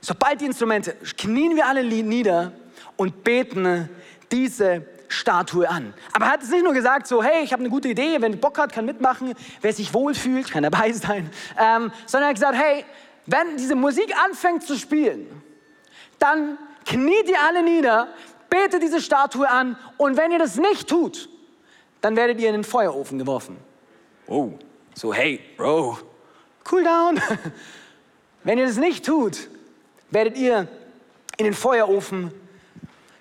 Sobald 0.01 0.41
die 0.41 0.45
Instrumente, 0.45 0.97
knien 1.17 1.55
wir 1.55 1.67
alle 1.67 1.83
nieder 1.83 2.53
und 2.97 3.23
beten 3.23 3.87
diese 4.31 4.85
Statue 5.13 5.70
an. 5.70 5.93
Aber 6.12 6.25
er 6.25 6.32
hat 6.32 6.43
es 6.43 6.50
nicht 6.50 6.63
nur 6.63 6.74
gesagt, 6.74 7.08
so, 7.08 7.24
hey, 7.24 7.43
ich 7.43 7.53
habe 7.53 7.62
eine 7.62 7.70
gute 7.70 7.88
Idee, 7.88 8.20
wenn 8.20 8.39
Bock 8.39 8.58
hat, 8.58 8.74
kann 8.74 8.86
mitmachen, 8.86 9.34
wer 9.62 9.72
sich 9.72 9.93
wohlfühlt, 9.93 10.50
kann 10.50 10.63
dabei 10.63 10.91
sein, 10.93 11.29
ähm, 11.58 11.91
sondern 12.05 12.24
er 12.24 12.29
hat 12.29 12.36
gesagt, 12.36 12.55
hey, 12.58 12.86
wenn 13.25 13.58
diese 13.58 13.75
Musik 13.75 14.13
anfängt 14.17 14.63
zu 14.63 14.75
spielen, 14.75 15.27
dann 16.20 16.58
kniet 16.86 17.29
ihr 17.29 17.41
alle 17.41 17.63
nieder, 17.63 18.08
betet 18.50 18.82
diese 18.82 19.01
Statue 19.01 19.50
an 19.50 19.77
und 19.98 20.17
wenn 20.17 20.32
ihr 20.32 20.39
das 20.39 20.58
nicht 20.58 20.89
tut, 20.89 21.29
dann 22.01 22.15
werdet 22.15 22.39
ihr 22.41 22.48
in 22.48 22.55
den 22.55 22.63
Feuerofen 22.63 23.17
geworfen. 23.20 23.58
Oh, 24.27 24.51
so 24.96 25.13
hey, 25.13 25.39
Bro, 25.58 26.00
cool 26.72 26.84
down. 26.84 27.22
wenn 28.43 28.58
ihr 28.58 28.65
das 28.65 28.77
nicht 28.77 29.05
tut, 29.05 29.48
werdet 30.10 30.38
ihr 30.38 30.67
in 31.38 31.46
den 31.46 31.53
Feuerofen 31.53 32.32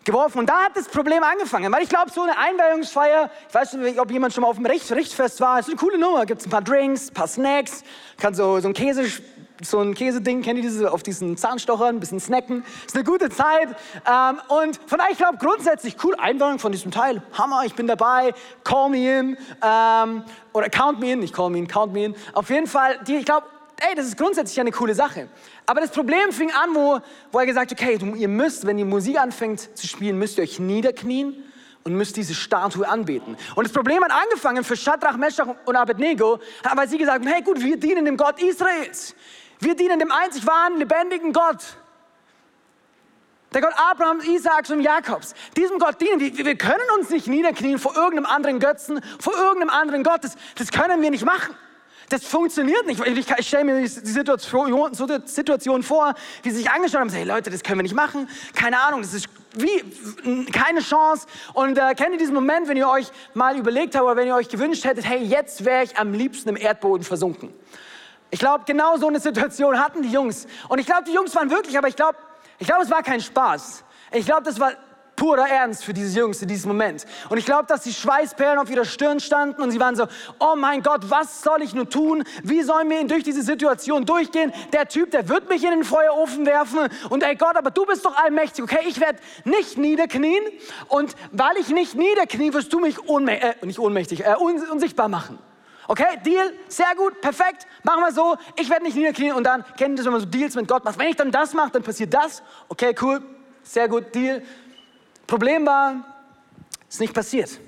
geworfen. 0.05 0.39
Und 0.39 0.49
da 0.49 0.65
hat 0.65 0.77
das 0.77 0.89
Problem 0.89 1.23
angefangen. 1.23 1.73
Weil 1.73 1.83
ich 1.83 1.89
glaube, 1.89 2.11
so 2.11 2.23
eine 2.23 2.37
Einweihungsfeier, 2.37 3.31
ich 3.49 3.55
weiß 3.55 3.75
nicht, 3.75 4.01
ob 4.01 4.11
jemand 4.11 4.35
schon 4.35 4.43
mal 4.43 4.49
auf 4.49 4.57
dem 4.57 4.67
Richt, 4.67 4.91
Richtfest 4.93 5.41
war, 5.41 5.59
ist 5.59 5.69
eine 5.69 5.77
coole 5.77 5.99
Nummer. 5.99 6.27
Gibt 6.27 6.41
es 6.41 6.47
ein 6.47 6.51
paar 6.51 6.63
Drinks, 6.63 7.11
ein 7.11 7.15
paar 7.15 7.29
Snacks, 7.29 7.83
kann 8.19 8.35
so, 8.35 8.61
so 8.61 8.69
ein 8.69 8.75
Käse, 8.75 9.05
so 9.65 9.81
ein 9.81 9.95
Käseding, 9.95 10.43
kennt 10.43 10.59
ihr 10.59 10.63
diese, 10.63 10.93
auf 10.93 11.03
diesen 11.03 11.37
Zahnstochern, 11.37 11.97
ein 11.97 12.01
bisschen 12.01 12.21
snacken. 12.21 12.65
Ist 12.87 12.95
eine 12.95 13.05
gute 13.05 13.31
Zeit. 13.31 13.69
Ähm, 14.07 14.41
und 14.49 14.81
von 14.87 14.99
daher, 14.99 15.13
ich 15.13 15.19
glaube, 15.19 15.39
grundsätzlich 15.39 15.97
cool, 16.05 16.15
Einweihung 16.19 16.59
von 16.59 16.73
diesem 16.73 16.91
Teil. 16.91 17.23
Hammer, 17.35 17.63
ich 17.65 17.75
bin 17.75 17.87
dabei. 17.87 18.35
Call 18.65 18.91
me 18.91 19.19
in. 19.19 19.39
Ähm, 19.63 20.25
oder 20.53 20.69
count 20.69 21.01
me 21.01 21.13
in, 21.13 21.21
nicht 21.21 21.35
call 21.35 21.51
me 21.51 21.59
in, 21.59 21.69
count 21.69 21.93
me 21.93 22.07
in. 22.07 22.17
Auf 22.33 22.51
jeden 22.51 22.67
Fall, 22.67 22.99
die, 23.07 23.17
ich 23.17 23.25
glaube, 23.25 23.47
ey, 23.89 23.95
das 23.95 24.07
ist 24.07 24.17
grundsätzlich 24.17 24.61
eine 24.61 24.71
coole 24.71 24.95
Sache. 24.95 25.29
Aber 25.67 25.81
das 25.81 25.91
Problem 25.91 26.33
fing 26.33 26.51
an, 26.53 26.75
wo, 26.75 27.01
wo 27.31 27.39
er 27.39 27.47
gesagt 27.47 27.71
hat, 27.71 27.81
okay, 27.81 27.99
ihr 28.17 28.29
müsst, 28.29 28.67
wenn 28.67 28.77
die 28.77 28.85
Musik 28.85 29.19
anfängt 29.19 29.77
zu 29.77 29.87
spielen, 29.87 30.19
müsst 30.19 30.39
ihr 30.39 30.45
euch 30.45 30.59
niederknien 30.59 31.45
und 31.85 31.95
müsst 31.95 32.17
diese 32.17 32.35
Statue 32.35 32.89
anbeten. 32.89 33.37
Und 33.55 33.65
das 33.65 33.73
Problem 33.73 34.03
hat 34.05 34.13
angefangen 34.13 34.65
für 34.65 34.77
Shadrach, 34.77 35.17
Meshach 35.17 35.49
und 35.65 35.77
Abednego, 35.77 36.41
weil 36.75 36.89
sie 36.89 36.99
gesagt 36.99 37.21
haben, 37.21 37.33
hey 37.33 37.43
gut, 37.43 37.61
wir 37.61 37.77
dienen 37.77 38.05
dem 38.05 38.17
Gott 38.17 38.41
Israels. 38.41 39.15
Wir 39.59 39.75
dienen 39.75 39.99
dem 39.99 40.11
einzig 40.11 40.47
wahren, 40.47 40.77
lebendigen 40.77 41.33
Gott. 41.33 41.77
Der 43.53 43.61
Gott 43.61 43.75
Abrahams, 43.77 44.27
Isaaks 44.27 44.71
und 44.71 44.81
Jakobs. 44.81 45.35
Diesem 45.57 45.79
Gott 45.79 46.01
dienen 46.01 46.21
wir. 46.21 46.45
Wir 46.45 46.57
können 46.57 46.83
uns 46.99 47.11
nicht 47.11 47.27
niederknien 47.27 47.79
vor 47.79 47.95
irgendeinem 47.95 48.27
anderen 48.27 48.61
Götzen, 48.61 49.01
vor 49.19 49.35
irgendeinem 49.37 49.71
anderen 49.71 50.05
Gott. 50.05 50.25
Das, 50.25 50.37
das 50.57 50.71
können 50.71 51.03
wir 51.03 51.11
nicht 51.11 51.25
machen. 51.25 51.55
Das 52.13 52.27
funktioniert 52.27 52.85
nicht. 52.87 53.01
Ich, 53.07 53.31
ich 53.39 53.49
stelle 53.49 53.65
mir 53.65 53.81
die 53.81 53.87
Situation, 53.87 54.93
Situation 55.25 55.83
vor, 55.83 56.13
wie 56.43 56.51
sie 56.51 56.59
sich 56.59 56.71
angeschaut 56.71 57.01
haben, 57.01 57.09
hey 57.09 57.25
Leute, 57.25 57.49
das 57.49 57.63
können 57.63 57.79
wir 57.79 57.85
nicht 57.85 57.95
machen. 57.95 58.29
Keine 58.55 58.79
Ahnung, 58.81 59.01
das 59.01 59.15
ist 59.15 59.29
wie 59.55 60.51
keine 60.51 60.81
Chance. 60.81 61.27
Und 61.55 61.79
äh, 61.79 61.95
kennt 61.95 62.13
ihr 62.13 62.19
diesen 62.19 62.35
Moment, 62.35 62.69
wenn 62.69 62.77
ihr 62.77 62.87
euch 62.87 63.07
mal 63.33 63.57
überlegt 63.57 63.95
habt 63.95 64.05
oder 64.05 64.17
wenn 64.17 64.27
ihr 64.27 64.35
euch 64.35 64.51
gewünscht 64.51 64.85
hättet, 64.85 65.09
hey, 65.09 65.25
jetzt 65.25 65.65
wäre 65.65 65.85
ich 65.85 65.97
am 65.97 66.13
liebsten 66.13 66.51
im 66.51 66.57
Erdboden 66.57 67.03
versunken. 67.03 67.51
Ich 68.31 68.41
glaube, 68.41 68.65
genau 68.67 68.99
so 68.99 69.09
eine 69.09 69.19
Situation 69.19 69.79
hatten 69.79 70.03
die 70.03 70.11
Jungs. 70.11 70.47
Und 70.69 70.81
ich 70.81 70.87
glaube, 70.87 71.05
die 71.07 71.15
Jungs 71.15 71.35
waren 71.35 71.49
wirklich, 71.49 71.79
aber 71.79 71.89
ich 71.89 71.97
glaube, 71.97 72.19
ich 72.59 72.67
glaube, 72.67 72.83
es 72.83 72.91
war 72.91 73.03
kein 73.03 73.23
Spaß. 73.23 73.85
Ich 74.13 74.27
glaube, 74.27 74.43
das 74.43 74.61
war 74.61 74.73
purer 75.23 75.49
Ernst 75.49 75.85
für 75.85 75.93
diese 75.93 76.19
Jungs 76.19 76.43
in 76.43 76.49
diesem 76.49 76.73
Moment. 76.73 77.07
Und 77.29 77.39
ich 77.39 77.45
glaube, 77.45 77.67
dass 77.69 77.83
die 77.83 77.93
Schweißperlen 77.93 78.59
auf 78.59 78.69
ihrer 78.69 78.85
Stirn 78.85 79.21
standen 79.21 79.63
und 79.63 79.71
sie 79.71 79.79
waren 79.79 79.95
so, 79.95 80.09
oh 80.41 80.57
mein 80.57 80.83
Gott, 80.83 81.09
was 81.09 81.43
soll 81.43 81.63
ich 81.63 81.75
nun 81.75 81.89
tun? 81.89 82.25
Wie 82.43 82.61
sollen 82.63 82.91
wir 82.91 83.07
durch 83.07 83.23
diese 83.23 83.43
Situation 83.43 84.05
durchgehen? 84.05 84.53
Der 84.73 84.89
Typ, 84.89 85.13
der 85.13 85.29
wird 85.29 85.49
mich 85.49 85.63
in 85.63 85.71
den 85.71 85.85
Feuerofen 85.85 86.45
werfen. 86.45 86.89
Und 87.09 87.23
ey 87.23 87.37
Gott, 87.37 87.55
aber 87.57 87.71
du 87.71 87.87
bist 87.87 88.05
doch 88.05 88.17
allmächtig, 88.17 88.65
okay? 88.65 88.81
Ich 88.89 88.99
werde 88.99 89.21
nicht 89.45 89.79
niederknien. 89.79 90.43
Und 90.89 91.15
weil 91.31 91.57
ich 91.57 91.69
nicht 91.69 91.95
niederknie, 91.95 92.53
wirst 92.53 92.73
du 92.73 92.81
mich 92.81 93.09
ohnmächtig, 93.09 93.63
äh, 93.63 93.65
nicht 93.65 93.79
ohnmächtig, 93.79 94.25
äh, 94.25 94.35
unsichtbar 94.35 95.09
machen. 95.09 95.39
Okay, 95.87 96.19
Deal, 96.27 96.53
sehr 96.67 96.97
gut, 96.97 97.21
perfekt, 97.21 97.69
machen 97.85 98.01
wir 98.01 98.11
so. 98.11 98.37
Ich 98.59 98.69
werde 98.69 98.83
nicht 98.83 98.97
niederknien 98.97 99.37
und 99.37 99.45
dann, 99.45 99.65
kennt 99.77 99.93
ihr 99.93 99.97
das, 99.99 100.07
wenn 100.07 100.13
man 100.15 100.21
so 100.21 100.27
Deals 100.27 100.57
mit 100.57 100.67
Gott 100.67 100.85
macht? 100.85 100.99
Wenn 100.99 101.07
ich 101.07 101.17
dann 101.17 101.31
das 101.31 101.55
mache, 101.55 101.71
dann 101.71 101.85
passiert 101.85 102.13
das. 102.13 102.43
Okay, 102.69 102.93
cool, 103.01 103.23
sehr 103.63 103.89
gut, 103.89 104.13
Deal. 104.13 104.43
Problem 105.33 105.65
war, 105.65 105.95
es 106.87 106.97
ist 106.97 107.01
nicht 107.01 107.15
passiert. 107.15 107.59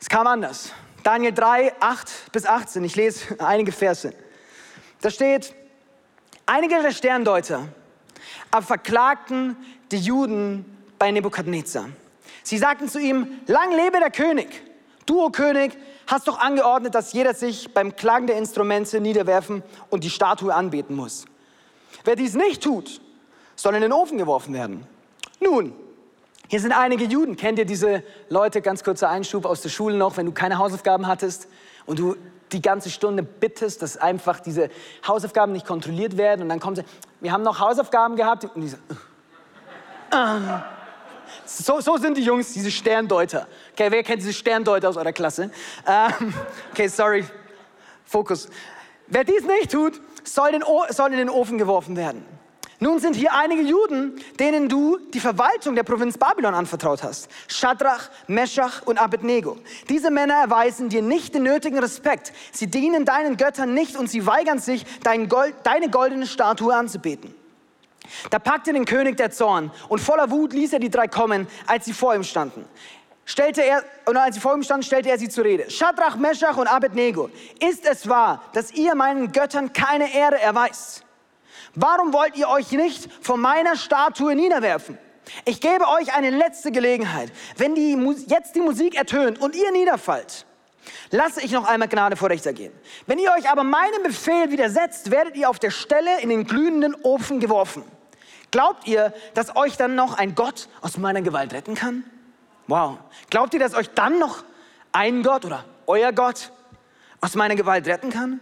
Es 0.00 0.08
kam 0.08 0.26
anders. 0.26 0.72
Daniel 1.04 1.32
3, 1.32 1.74
8 1.78 2.32
bis 2.32 2.44
18, 2.44 2.82
ich 2.82 2.96
lese 2.96 3.36
einige 3.38 3.70
Verse. 3.70 4.12
Da 5.00 5.10
steht, 5.10 5.54
einige 6.44 6.82
der 6.82 6.90
Sterndeuter 6.90 7.68
aber 8.50 8.66
verklagten 8.66 9.56
die 9.92 10.00
Juden 10.00 10.64
bei 10.98 11.12
Nebukadnezar. 11.12 11.88
Sie 12.42 12.58
sagten 12.58 12.88
zu 12.88 12.98
ihm, 12.98 13.40
lang 13.46 13.70
lebe 13.70 14.00
der 14.00 14.10
König. 14.10 14.48
Du, 15.06 15.22
o 15.22 15.30
König, 15.30 15.78
hast 16.08 16.26
doch 16.26 16.40
angeordnet, 16.40 16.96
dass 16.96 17.12
jeder 17.12 17.32
sich 17.32 17.72
beim 17.72 17.94
Klagen 17.94 18.26
der 18.26 18.38
Instrumente 18.38 19.00
niederwerfen 19.00 19.62
und 19.88 20.02
die 20.02 20.10
Statue 20.10 20.52
anbeten 20.52 20.96
muss. 20.96 21.26
Wer 22.02 22.16
dies 22.16 22.34
nicht 22.34 22.60
tut, 22.60 23.00
soll 23.54 23.76
in 23.76 23.82
den 23.82 23.92
Ofen 23.92 24.18
geworfen 24.18 24.52
werden. 24.52 24.84
Nun, 25.38 25.76
hier 26.52 26.60
sind 26.60 26.72
einige 26.72 27.06
Juden. 27.06 27.36
Kennt 27.36 27.58
ihr 27.58 27.64
diese 27.64 28.02
Leute, 28.28 28.60
ganz 28.60 28.84
kurzer 28.84 29.08
Einschub 29.08 29.46
aus 29.46 29.62
der 29.62 29.70
Schule 29.70 29.96
noch, 29.96 30.18
wenn 30.18 30.26
du 30.26 30.32
keine 30.32 30.58
Hausaufgaben 30.58 31.06
hattest 31.06 31.48
und 31.86 31.98
du 31.98 32.14
die 32.52 32.60
ganze 32.60 32.90
Stunde 32.90 33.22
bittest, 33.22 33.80
dass 33.80 33.96
einfach 33.96 34.38
diese 34.38 34.68
Hausaufgaben 35.08 35.52
nicht 35.52 35.66
kontrolliert 35.66 36.18
werden 36.18 36.42
und 36.42 36.50
dann 36.50 36.60
kommen 36.60 36.76
sie, 36.76 36.84
wir 37.22 37.32
haben 37.32 37.42
noch 37.42 37.58
Hausaufgaben 37.58 38.16
gehabt 38.16 38.44
und 38.44 38.60
diese, 38.60 38.76
uh, 40.14 40.58
so, 41.46 41.80
so 41.80 41.96
sind 41.96 42.18
die 42.18 42.22
Jungs, 42.22 42.52
diese 42.52 42.70
Sterndeuter. 42.70 43.46
Okay, 43.72 43.86
wer 43.88 44.02
kennt 44.02 44.20
diese 44.20 44.34
Sterndeuter 44.34 44.90
aus 44.90 44.98
eurer 44.98 45.12
Klasse? 45.14 45.50
Ähm, 45.86 46.34
okay, 46.70 46.88
sorry, 46.88 47.24
Fokus. 48.04 48.50
Wer 49.06 49.24
dies 49.24 49.42
nicht 49.42 49.72
tut, 49.72 50.02
soll 50.22 50.50
in 50.50 51.16
den 51.16 51.30
Ofen 51.30 51.56
geworfen 51.56 51.96
werden. 51.96 52.26
Nun 52.82 52.98
sind 52.98 53.14
hier 53.14 53.32
einige 53.32 53.62
Juden, 53.62 54.20
denen 54.40 54.68
du 54.68 54.98
die 55.14 55.20
Verwaltung 55.20 55.76
der 55.76 55.84
Provinz 55.84 56.18
Babylon 56.18 56.52
anvertraut 56.52 57.04
hast. 57.04 57.28
Shadrach, 57.46 58.10
Meshach 58.26 58.82
und 58.84 58.98
Abednego. 59.00 59.56
Diese 59.88 60.10
Männer 60.10 60.34
erweisen 60.34 60.88
dir 60.88 61.00
nicht 61.00 61.32
den 61.32 61.44
nötigen 61.44 61.78
Respekt. 61.78 62.32
Sie 62.50 62.66
dienen 62.66 63.04
deinen 63.04 63.36
Göttern 63.36 63.72
nicht 63.72 63.94
und 63.94 64.10
sie 64.10 64.26
weigern 64.26 64.58
sich, 64.58 64.84
dein 65.04 65.28
Gold, 65.28 65.54
deine 65.62 65.90
goldene 65.90 66.26
Statue 66.26 66.74
anzubeten. 66.74 67.32
Da 68.30 68.40
packte 68.40 68.72
den 68.72 68.84
König 68.84 69.16
der 69.16 69.30
Zorn 69.30 69.70
und 69.88 70.00
voller 70.00 70.32
Wut 70.32 70.52
ließ 70.52 70.72
er 70.72 70.80
die 70.80 70.90
drei 70.90 71.06
kommen, 71.06 71.46
als 71.68 71.84
sie 71.84 71.92
vor 71.92 72.16
ihm 72.16 72.24
standen. 72.24 72.64
Stellte 73.24 73.62
er, 73.62 73.84
und 74.06 74.16
als 74.16 74.34
sie 74.34 74.40
vor 74.40 74.56
ihm 74.56 74.64
standen, 74.64 74.82
stellte 74.82 75.08
er 75.08 75.20
sie 75.20 75.28
zur 75.28 75.44
Rede. 75.44 75.70
Shadrach, 75.70 76.16
Meshach 76.16 76.56
und 76.56 76.66
Abednego, 76.66 77.30
ist 77.60 77.86
es 77.86 78.08
wahr, 78.08 78.42
dass 78.54 78.72
ihr 78.72 78.96
meinen 78.96 79.30
Göttern 79.30 79.72
keine 79.72 80.12
Ehre 80.12 80.40
erweist? 80.40 81.04
Warum 81.74 82.12
wollt 82.12 82.36
ihr 82.36 82.48
euch 82.48 82.72
nicht 82.72 83.10
vor 83.22 83.36
meiner 83.36 83.76
Statue 83.76 84.34
niederwerfen? 84.34 84.98
Ich 85.44 85.60
gebe 85.60 85.88
euch 85.88 86.14
eine 86.14 86.30
letzte 86.30 86.72
Gelegenheit. 86.72 87.32
Wenn 87.56 87.74
die, 87.74 87.96
jetzt 88.26 88.54
die 88.54 88.60
Musik 88.60 88.94
ertönt 88.94 89.40
und 89.40 89.54
ihr 89.54 89.70
niederfallt, 89.72 90.44
lasse 91.10 91.40
ich 91.42 91.52
noch 91.52 91.66
einmal 91.66 91.88
Gnade 91.88 92.16
vor 92.16 92.30
Richter 92.30 92.52
gehen. 92.52 92.72
Wenn 93.06 93.18
ihr 93.18 93.32
euch 93.32 93.48
aber 93.48 93.64
meinem 93.64 94.02
Befehl 94.02 94.50
widersetzt, 94.50 95.10
werdet 95.10 95.36
ihr 95.36 95.48
auf 95.48 95.58
der 95.58 95.70
Stelle 95.70 96.20
in 96.20 96.28
den 96.28 96.44
glühenden 96.44 96.94
Ofen 97.02 97.40
geworfen. 97.40 97.84
Glaubt 98.50 98.86
ihr, 98.86 99.14
dass 99.32 99.56
euch 99.56 99.76
dann 99.76 99.94
noch 99.94 100.18
ein 100.18 100.34
Gott 100.34 100.68
aus 100.82 100.98
meiner 100.98 101.22
Gewalt 101.22 101.54
retten 101.54 101.74
kann? 101.74 102.04
Wow. 102.66 102.98
Glaubt 103.30 103.54
ihr, 103.54 103.60
dass 103.60 103.74
euch 103.74 103.90
dann 103.90 104.18
noch 104.18 104.44
ein 104.92 105.22
Gott 105.22 105.44
oder 105.44 105.64
euer 105.86 106.12
Gott 106.12 106.52
aus 107.20 107.34
meiner 107.34 107.54
Gewalt 107.54 107.86
retten 107.86 108.10
kann? 108.10 108.40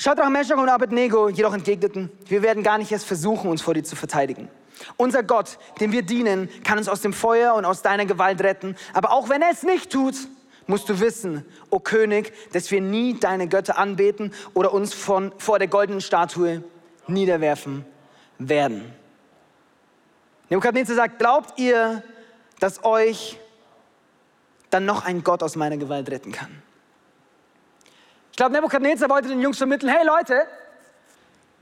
Shadrach, 0.00 0.30
Meshach 0.30 0.56
und 0.56 0.68
Abednego 0.68 1.28
jedoch 1.28 1.52
entgegneten, 1.52 2.08
wir 2.26 2.42
werden 2.42 2.62
gar 2.62 2.78
nicht 2.78 2.92
erst 2.92 3.04
versuchen, 3.04 3.50
uns 3.50 3.60
vor 3.60 3.74
dir 3.74 3.82
zu 3.82 3.96
verteidigen. 3.96 4.48
Unser 4.96 5.24
Gott, 5.24 5.58
dem 5.80 5.90
wir 5.90 6.02
dienen, 6.02 6.48
kann 6.62 6.78
uns 6.78 6.88
aus 6.88 7.00
dem 7.00 7.12
Feuer 7.12 7.54
und 7.54 7.64
aus 7.64 7.82
deiner 7.82 8.06
Gewalt 8.06 8.40
retten. 8.40 8.76
Aber 8.92 9.10
auch 9.10 9.28
wenn 9.28 9.42
er 9.42 9.50
es 9.50 9.64
nicht 9.64 9.90
tut, 9.90 10.14
musst 10.68 10.88
du 10.88 11.00
wissen, 11.00 11.44
o 11.70 11.76
oh 11.76 11.80
König, 11.80 12.32
dass 12.52 12.70
wir 12.70 12.80
nie 12.80 13.18
deine 13.18 13.48
Götter 13.48 13.76
anbeten 13.76 14.32
oder 14.54 14.72
uns 14.72 14.94
von, 14.94 15.32
vor 15.38 15.58
der 15.58 15.66
goldenen 15.66 16.00
Statue 16.00 16.62
niederwerfen 17.08 17.84
werden. 18.38 18.92
Nebukadnezar 20.48 20.94
sagt, 20.94 21.18
glaubt 21.18 21.58
ihr, 21.58 22.04
dass 22.60 22.84
euch 22.84 23.40
dann 24.70 24.84
noch 24.84 25.04
ein 25.04 25.24
Gott 25.24 25.42
aus 25.42 25.56
meiner 25.56 25.76
Gewalt 25.76 26.08
retten 26.08 26.30
kann? 26.30 26.62
Ich 28.38 28.40
glaube, 28.40 28.54
Nebukadnezar 28.54 29.10
wollte 29.10 29.26
den 29.26 29.40
Jungs 29.40 29.58
vermitteln, 29.58 29.88
hey 29.88 30.06
Leute, 30.06 30.46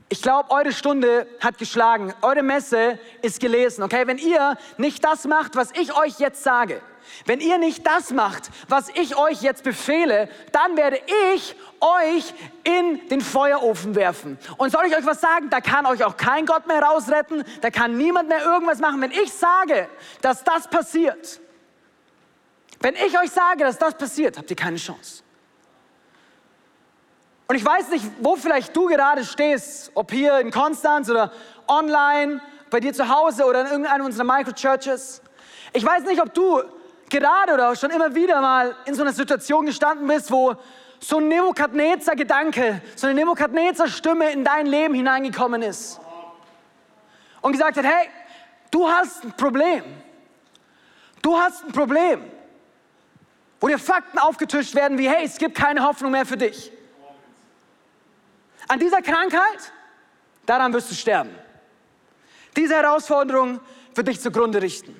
ich 0.09 0.21
glaube, 0.21 0.51
eure 0.51 0.71
Stunde 0.71 1.25
hat 1.39 1.57
geschlagen, 1.57 2.13
eure 2.21 2.43
Messe 2.43 2.99
ist 3.23 3.39
gelesen, 3.39 3.81
okay? 3.81 4.05
Wenn 4.05 4.19
ihr 4.19 4.55
nicht 4.77 5.03
das 5.03 5.25
macht, 5.25 5.55
was 5.55 5.71
ich 5.71 5.97
euch 5.97 6.19
jetzt 6.19 6.43
sage, 6.43 6.79
wenn 7.25 7.39
ihr 7.39 7.57
nicht 7.57 7.87
das 7.87 8.11
macht, 8.11 8.51
was 8.69 8.89
ich 8.89 9.17
euch 9.17 9.41
jetzt 9.41 9.63
befehle, 9.63 10.29
dann 10.51 10.77
werde 10.77 10.99
ich 11.33 11.55
euch 11.79 12.31
in 12.63 13.09
den 13.09 13.21
Feuerofen 13.21 13.95
werfen. 13.95 14.37
Und 14.57 14.71
soll 14.71 14.85
ich 14.85 14.95
euch 14.95 15.07
was 15.07 15.19
sagen? 15.19 15.49
Da 15.49 15.61
kann 15.61 15.87
euch 15.87 16.03
auch 16.03 16.15
kein 16.15 16.45
Gott 16.45 16.67
mehr 16.67 16.83
rausretten, 16.83 17.43
da 17.61 17.71
kann 17.71 17.97
niemand 17.97 18.29
mehr 18.29 18.43
irgendwas 18.43 18.77
machen. 18.77 19.01
Wenn 19.01 19.09
ich 19.09 19.33
sage, 19.33 19.89
dass 20.21 20.43
das 20.43 20.67
passiert, 20.67 21.39
wenn 22.81 22.93
ich 22.93 23.19
euch 23.19 23.31
sage, 23.31 23.63
dass 23.63 23.79
das 23.79 23.95
passiert, 23.97 24.37
habt 24.37 24.51
ihr 24.51 24.55
keine 24.55 24.77
Chance. 24.77 25.23
Und 27.47 27.55
ich 27.55 27.65
weiß 27.65 27.89
nicht, 27.89 28.05
wo 28.19 28.35
vielleicht 28.35 28.75
du 28.75 28.87
gerade 28.87 29.23
stehst, 29.23 29.91
ob 29.93 30.11
hier 30.11 30.39
in 30.39 30.51
Konstanz 30.51 31.09
oder 31.09 31.31
online, 31.67 32.41
bei 32.69 32.81
dir 32.81 32.93
zu 32.93 33.07
Hause 33.07 33.45
oder 33.45 33.61
in 33.61 33.67
irgendeiner 33.67 34.03
unserer 34.03 34.25
Microchurches. 34.25 35.21
Ich 35.71 35.85
weiß 35.85 36.03
nicht, 36.03 36.21
ob 36.21 36.33
du 36.33 36.61
gerade 37.09 37.53
oder 37.53 37.73
schon 37.75 37.91
immer 37.91 38.13
wieder 38.13 38.41
mal 38.41 38.75
in 38.85 38.93
so 38.93 39.01
einer 39.01 39.13
Situation 39.13 39.65
gestanden 39.65 40.07
bist, 40.07 40.29
wo 40.29 40.55
so 40.99 41.17
ein 41.17 41.29
Nebukadnezar-Gedanke, 41.29 42.81
so 42.95 43.07
eine 43.07 43.19
Nebukadnezar-Stimme 43.21 44.31
in 44.31 44.43
dein 44.43 44.65
Leben 44.65 44.93
hineingekommen 44.93 45.61
ist 45.61 46.01
und 47.41 47.53
gesagt 47.53 47.77
hat, 47.77 47.85
hey, 47.85 48.09
du 48.71 48.89
hast 48.89 49.23
ein 49.23 49.31
Problem. 49.31 49.83
Du 51.21 51.37
hast 51.37 51.63
ein 51.63 51.71
Problem. 51.71 52.23
Wo 53.59 53.67
dir 53.67 53.79
Fakten 53.79 54.19
aufgetischt 54.19 54.75
werden 54.75 54.97
wie, 54.97 55.09
hey, 55.09 55.23
es 55.25 55.37
gibt 55.37 55.55
keine 55.55 55.83
Hoffnung 55.83 56.11
mehr 56.11 56.25
für 56.25 56.37
dich. 56.37 56.71
An 58.67 58.79
dieser 58.79 59.01
Krankheit, 59.01 59.71
daran 60.45 60.73
wirst 60.73 60.91
du 60.91 60.95
sterben. 60.95 61.31
Diese 62.55 62.75
Herausforderung 62.75 63.59
wird 63.95 64.07
dich 64.07 64.19
zugrunde 64.19 64.61
richten. 64.61 64.99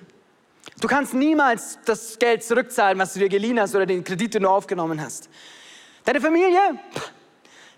Du 0.79 0.87
kannst 0.87 1.13
niemals 1.13 1.79
das 1.85 2.19
Geld 2.19 2.43
zurückzahlen, 2.43 2.99
was 2.99 3.13
du 3.13 3.19
dir 3.19 3.29
geliehen 3.29 3.59
hast 3.59 3.73
oder 3.75 3.85
den 3.85 4.03
Kredit, 4.03 4.35
den 4.35 4.43
du 4.43 4.49
aufgenommen 4.49 5.01
hast. 5.01 5.29
Deine 6.05 6.21
Familie, 6.21 6.79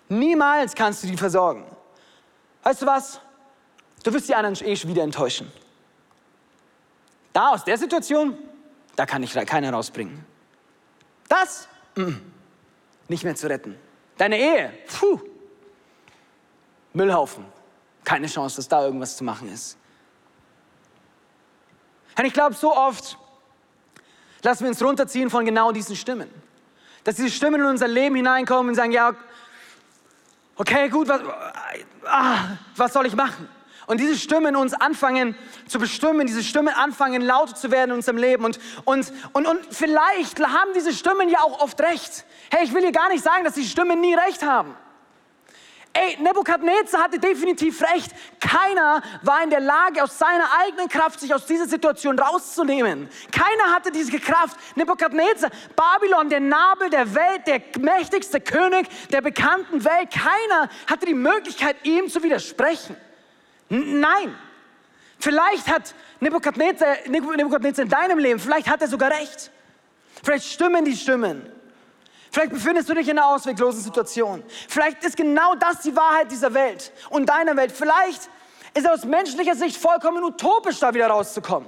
Niemals 0.10 0.74
kannst 0.74 1.04
du 1.04 1.08
die 1.08 1.16
versorgen. 1.16 1.66
Weißt 2.64 2.82
du 2.82 2.86
was? 2.88 3.22
Du 4.04 4.12
wirst 4.12 4.28
die 4.28 4.36
anderen 4.36 4.56
eh 4.68 4.76
schon 4.76 4.90
wieder 4.90 5.04
enttäuschen. 5.04 5.52
Da 7.32 7.50
aus 7.50 7.64
der 7.64 7.78
Situation, 7.78 8.36
da 8.96 9.06
kann 9.06 9.22
ich 9.22 9.34
keiner 9.34 9.72
rausbringen. 9.72 10.26
Das, 11.28 11.68
mm, 11.96 12.16
nicht 13.08 13.24
mehr 13.24 13.36
zu 13.36 13.48
retten. 13.48 13.78
Deine 14.18 14.40
Ehe, 14.40 14.74
puh, 14.88 15.22
Müllhaufen. 16.94 17.46
Keine 18.04 18.28
Chance, 18.28 18.58
dass 18.58 18.68
da 18.68 18.84
irgendwas 18.84 19.18
zu 19.18 19.24
machen 19.24 19.52
ist. 19.52 19.78
Und 22.18 22.26
ich 22.26 22.34
glaube, 22.34 22.56
so 22.56 22.76
oft 22.76 23.18
lassen 24.44 24.64
wir 24.64 24.70
uns 24.70 24.82
runterziehen 24.82 25.30
von 25.30 25.46
genau 25.46 25.72
diesen 25.72 25.96
Stimmen. 25.96 26.30
Dass 27.04 27.16
diese 27.16 27.30
Stimmen 27.30 27.62
in 27.62 27.68
unser 27.68 27.88
Leben 27.88 28.16
hineinkommen 28.16 28.70
und 28.70 28.76
sagen, 28.76 28.92
ja, 28.92 29.16
okay, 30.56 30.90
gut, 30.90 31.08
was, 31.08 31.22
ah, 32.06 32.58
was 32.76 32.94
soll 32.94 33.06
ich 33.06 33.16
machen? 33.16 33.48
Und 33.88 34.00
diese 34.00 34.18
Stimmen 34.18 34.56
uns 34.56 34.74
anfangen 34.74 35.36
zu 35.68 35.80
bestimmen, 35.80 36.28
diese 36.28 36.44
Stimmen 36.44 36.74
anfangen 36.76 37.24
lauter 37.24 37.56
zu 37.56 37.72
werden 37.72 37.90
in 37.90 37.96
unserem 37.96 38.18
Leben. 38.18 38.46
Und, 38.46 38.60
und, 38.86 39.12
und, 39.34 39.48
und 39.48 39.66
vielleicht 39.72 40.40
haben 40.40 40.74
diese 40.76 40.94
Stimmen 40.94 41.28
ja 41.28 41.40
auch 41.40 41.60
oft 41.62 41.82
recht. 41.82 42.26
Hey, 42.52 42.66
ich 42.66 42.74
will 42.74 42.82
hier 42.82 42.92
gar 42.92 43.10
nicht 43.10 43.24
sagen, 43.24 43.44
dass 43.44 43.56
die 43.56 43.64
Stimmen 43.64 44.00
nie 44.00 44.14
recht 44.14 44.44
haben. 44.44 44.76
Ey, 45.92 46.18
Nebukadnezar 46.22 47.04
hatte 47.04 47.18
definitiv 47.18 47.82
recht. 47.82 48.12
Keiner 48.40 49.02
war 49.24 49.44
in 49.44 49.50
der 49.50 49.60
Lage, 49.60 50.04
aus 50.04 50.20
seiner 50.20 50.48
eigenen 50.64 50.88
Kraft 50.88 51.20
sich 51.20 51.34
aus 51.34 51.48
dieser 51.48 51.68
Situation 51.68 52.18
rauszunehmen. 52.20 53.10
Keiner 53.32 53.74
hatte 53.74 53.92
diese 53.92 54.20
Kraft. 54.20 54.58
Nebukadnezar, 54.76 55.50
Babylon, 55.76 56.30
der 56.30 56.42
Nabel 56.42 56.90
der 56.92 57.14
Welt, 57.16 57.48
der 57.48 57.62
mächtigste 57.80 58.40
König 58.40 58.88
der 59.12 59.22
bekannten 59.22 59.84
Welt. 59.84 60.12
Keiner 60.12 60.70
hatte 60.88 61.08
die 61.08 61.16
Möglichkeit, 61.16 61.76
ihm 61.84 62.08
zu 62.08 62.22
widersprechen. 62.22 62.96
N 63.70 64.00
nein. 64.00 64.36
Vielleicht 65.18 65.68
hat 65.68 65.96
Nebukadnezar, 66.20 66.98
Nebukadnezar 67.08 67.84
in 67.84 67.90
deinem 67.90 68.20
Leben, 68.20 68.40
vielleicht 68.40 68.70
hat 68.70 68.82
er 68.82 68.88
sogar 68.88 69.12
recht. 69.12 69.52
Vielleicht 70.24 70.46
stimmen 70.46 70.86
die 70.86 70.96
Stimmen. 70.96 71.59
Vielleicht 72.32 72.52
befindest 72.52 72.90
du 72.90 72.94
dich 72.94 73.08
in 73.08 73.18
einer 73.18 73.28
ausweglosen 73.28 73.82
Situation. 73.82 74.44
Vielleicht 74.68 75.04
ist 75.04 75.18
genau 75.18 75.56
das 75.56 75.82
die 75.82 75.96
Wahrheit 75.96 76.32
dieser 76.32 76.54
Welt 76.54 76.92
und 77.10 77.28
deiner 77.28 77.56
Welt. 77.56 77.72
Vielleicht 77.72 78.30
ist 78.74 78.88
aus 78.88 79.04
menschlicher 79.06 79.56
Sicht 79.56 79.78
vollkommen 79.78 80.24
utopisch, 80.24 80.80
da 80.80 80.94
wieder 80.94 81.08
rauszukommen. 81.08 81.68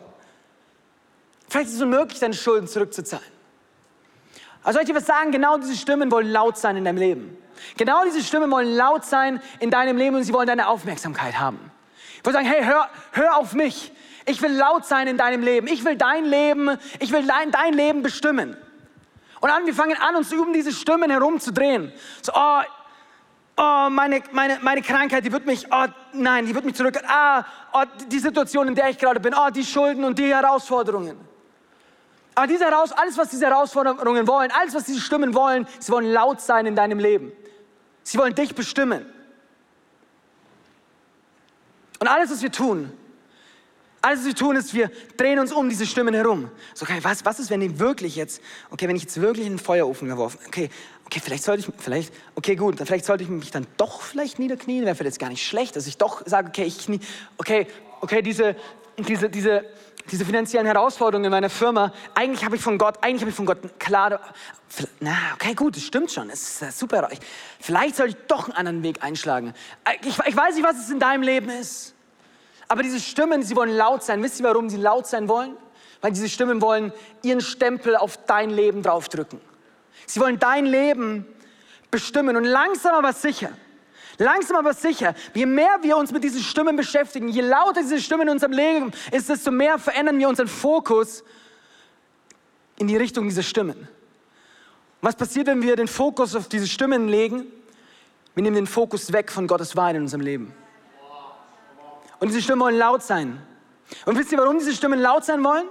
Vielleicht 1.49 1.69
ist 1.69 1.75
es 1.75 1.81
unmöglich, 1.81 2.19
deine 2.19 2.33
Schulden 2.33 2.67
zurückzuzahlen. 2.67 3.25
Also 4.63 4.77
soll 4.77 4.83
ich 4.83 4.89
dir 4.89 4.95
was 4.95 5.07
sagen? 5.07 5.31
Genau 5.31 5.57
diese 5.57 5.75
Stimmen 5.75 6.11
wollen 6.11 6.31
laut 6.31 6.57
sein 6.57 6.77
in 6.77 6.85
deinem 6.85 6.97
Leben. 6.97 7.37
Genau 7.77 8.03
diese 8.05 8.23
Stimmen 8.23 8.51
wollen 8.51 8.75
laut 8.75 9.03
sein 9.05 9.41
in 9.59 9.71
deinem 9.71 9.97
Leben 9.97 10.15
und 10.15 10.23
sie 10.23 10.33
wollen 10.33 10.47
deine 10.47 10.67
Aufmerksamkeit 10.67 11.39
haben. 11.39 11.71
Ich 12.17 12.25
will 12.25 12.33
sagen, 12.33 12.45
hey, 12.45 12.63
hör, 12.63 12.87
hör 13.13 13.37
auf 13.37 13.53
mich. 13.53 13.91
Ich 14.25 14.41
will 14.41 14.51
laut 14.51 14.85
sein 14.85 15.07
in 15.07 15.17
deinem 15.17 15.41
Leben. 15.41 15.67
Ich 15.67 15.83
will 15.83 15.95
dein 15.95 16.25
Leben, 16.25 16.77
ich 16.99 17.11
will 17.11 17.25
dein, 17.25 17.51
dein 17.51 17.73
Leben 17.73 18.03
bestimmen. 18.03 18.55
Und 19.41 19.50
dann 19.50 19.65
wir 19.65 19.74
fangen 19.74 19.98
an, 19.98 20.15
uns 20.15 20.31
um 20.31 20.53
diese 20.53 20.71
Stimmen 20.71 21.10
herumzudrehen. 21.10 21.91
So, 22.21 22.31
oh, 22.36 22.62
oh 23.57 23.88
meine, 23.89 24.21
meine, 24.31 24.60
meine 24.62 24.83
Krankheit, 24.83 25.25
die 25.25 25.31
wird 25.31 25.48
mich, 25.48 25.65
oh 25.71 25.88
nein, 26.13 26.45
die 26.45 26.53
wird 26.53 26.63
mich 26.63 26.75
zurück. 26.75 26.98
Ah, 27.07 27.43
oh, 27.74 27.83
die 28.07 28.19
Situation, 28.19 28.67
in 28.67 28.75
der 28.75 28.89
ich 28.89 29.00
gerade 29.00 29.19
bin, 29.19 29.33
oh, 29.33 29.50
die 29.50 29.65
Schulden 29.65 30.03
und 30.03 30.17
die 30.19 30.31
Herausforderungen. 30.31 31.17
Aber 32.36 32.48
diese 32.48 32.65
Heraus 32.65 32.91
alles, 32.91 33.17
was 33.17 33.29
diese 33.29 33.48
Herausforderungen 33.48 34.27
wollen, 34.27 34.51
alles, 34.51 34.75
was 34.75 34.83
diese 34.83 35.01
Stimmen 35.01 35.33
wollen, 35.33 35.67
sie 35.79 35.91
wollen 35.91 36.12
laut 36.12 36.39
sein 36.39 36.67
in 36.67 36.75
deinem 36.75 37.00
Leben. 37.00 37.31
Sie 38.03 38.19
wollen 38.19 38.36
dich 38.36 38.53
bestimmen. 38.53 39.05
Und 42.00 42.07
alles, 42.07 42.31
was 42.31 42.41
wir 42.43 42.51
tun, 42.51 42.91
alles, 44.01 44.20
was 44.20 44.25
wir 44.25 44.35
tun, 44.35 44.55
ist, 44.55 44.74
wir 44.74 44.90
drehen 45.16 45.40
uns 45.40 45.51
um 45.51 45.70
diese 45.70 45.85
Stimmen 45.85 46.14
herum. 46.14 46.50
So, 46.74 46.85
okay, 46.85 47.00
was, 47.01 47.24
was 47.24 47.40
ist, 47.40 47.50
wenn 47.50 47.59
die 47.59 47.79
wirklich 47.79 48.16
jetzt, 48.16 48.42
okay, 48.72 48.87
wenn 48.87 48.96
ich 48.96 49.03
jetzt 49.03 49.22
wirklich 49.22 49.46
in 49.46 49.53
den 49.53 49.59
Feuerofen 49.59 50.07
geworfen, 50.07 50.40
okay, 50.48 50.70
okay, 51.05 51.22
vielleicht 51.24 51.44
sollte 51.44 51.61
ich, 51.68 51.83
vielleicht, 51.83 52.14
okay, 52.35 52.55
gut, 52.55 52.79
dann 52.79 52.87
vielleicht 52.87 53.05
sollte 53.05 53.24
ich 53.24 53.29
mich 53.29 53.51
dann 53.51 53.68
doch 53.77 54.01
vielleicht 54.01 54.40
niederknien, 54.40 54.85
wäre 54.85 54.96
vielleicht 54.96 55.20
gar 55.20 55.29
nicht 55.29 55.46
schlecht, 55.46 55.75
dass 55.75 55.85
ich 55.85 55.98
doch 55.98 56.24
sage, 56.25 56.50
okay, 56.50 56.64
ich 56.64 56.79
knie, 56.79 57.00
okay, 57.37 57.68
okay, 58.01 58.22
diese, 58.22 58.55
diese, 58.98 59.29
diese, 59.29 59.66
diese 60.09 60.25
finanziellen 60.25 60.66
Herausforderungen 60.66 61.25
in 61.25 61.31
meiner 61.31 61.50
Firma, 61.50 61.94
eigentlich 62.16 62.44
habe 62.44 62.55
ich 62.55 62.61
von 62.61 62.77
Gott, 62.77 62.96
eigentlich 63.01 63.22
habe 63.22 63.29
ich 63.29 63.35
von 63.35 63.46
Gott 63.46 63.79
klar, 63.79 64.20
na, 65.00 65.16
okay, 65.35 65.53
gut, 65.53 65.75
das 65.75 65.83
stimmt 65.83 66.11
schon, 66.11 66.29
es 66.29 66.61
ist 66.61 66.79
super. 66.79 67.09
Vielleicht 67.59 67.98
sollte 67.98 68.18
ich 68.18 68.25
doch 68.27 68.46
einen 68.46 68.55
anderen 68.55 68.83
Weg 68.83 69.03
einschlagen. 69.03 69.53
Ich, 70.01 70.18
ich 70.18 70.35
weiß 70.35 70.55
nicht, 70.55 70.64
was 70.64 70.77
es 70.77 70.90
in 70.90 71.00
deinem 71.00 71.24
Leben 71.24 71.50
ist. 71.50 71.90
Aber 72.72 72.84
diese 72.84 73.01
Stimmen, 73.01 73.44
sie 73.44 73.57
wollen 73.57 73.75
laut 73.75 74.01
sein. 74.01 74.24
Wisst 74.24 74.40
ihr, 74.40 74.46
warum 74.46 74.70
sie 74.70 74.77
laut 74.77 75.05
sein 75.05 75.27
wollen? 75.27 75.57
Weil 76.00 76.14
diese 76.14 76.29
Stimmen 76.29 76.62
wollen 76.62 76.94
ihren 77.22 77.42
Stempel 77.42 77.98
auf 77.98 78.16
dein 78.27 78.50
Leben 78.50 78.81
draufdrücken. 78.81 79.42
Sie 80.05 80.22
wollen 80.22 80.40
dein 80.40 80.66
Leben 80.66 81.25
bestimmen 81.92 82.38
und 82.38 82.46
langsam 82.46 82.96
aber 82.96 83.12
sicher. 83.12 83.50
Langsam 84.20 84.55
aber 84.55 84.74
sicher, 84.74 85.16
je 85.34 85.46
mehr 85.46 85.79
wir 85.81 85.98
uns 85.98 86.14
mit 86.14 86.24
diesen 86.24 86.42
Stimmen 86.42 86.77
beschäftigen, 86.77 87.27
je 87.27 87.42
lauter 87.42 87.81
diese 87.81 88.00
Stimmen 88.00 88.22
in 88.22 88.29
unserem 88.29 88.53
Leben 88.53 88.94
ist, 89.12 89.27
desto 89.27 89.51
mehr 89.51 89.77
verändern 89.77 90.18
wir 90.18 90.29
unseren 90.29 90.48
Fokus 90.48 91.25
in 92.77 92.88
die 92.88 92.96
Richtung 92.96 93.27
dieser 93.27 93.44
Stimmen. 93.44 93.90
Was 95.01 95.18
passiert, 95.18 95.48
wenn 95.48 95.62
wir 95.62 95.75
den 95.75 95.90
Fokus 95.90 96.38
auf 96.38 96.48
diese 96.48 96.70
Stimmen 96.70 97.10
legen? 97.10 97.48
Wir 98.34 98.44
nehmen 98.44 98.55
den 98.55 98.68
Fokus 98.68 99.12
weg 99.12 99.29
von 99.29 99.46
Gottes 99.46 99.75
Wahrheit 99.75 99.98
in 99.98 100.03
unserem 100.03 100.22
Leben. 100.22 100.53
Und 102.22 102.27
diese 102.27 102.42
Stimmen 102.42 102.62
wollen 102.62 102.77
laut 102.77 103.01
sein. 103.01 103.42
Und 104.05 104.18
wisst 104.18 104.31
ihr, 104.31 104.38
warum 104.38 104.60
diese 104.60 104.74
Stimmen 104.74 105.00
laut 105.00 105.25
sein 105.25 105.44
wollen? 105.44 105.68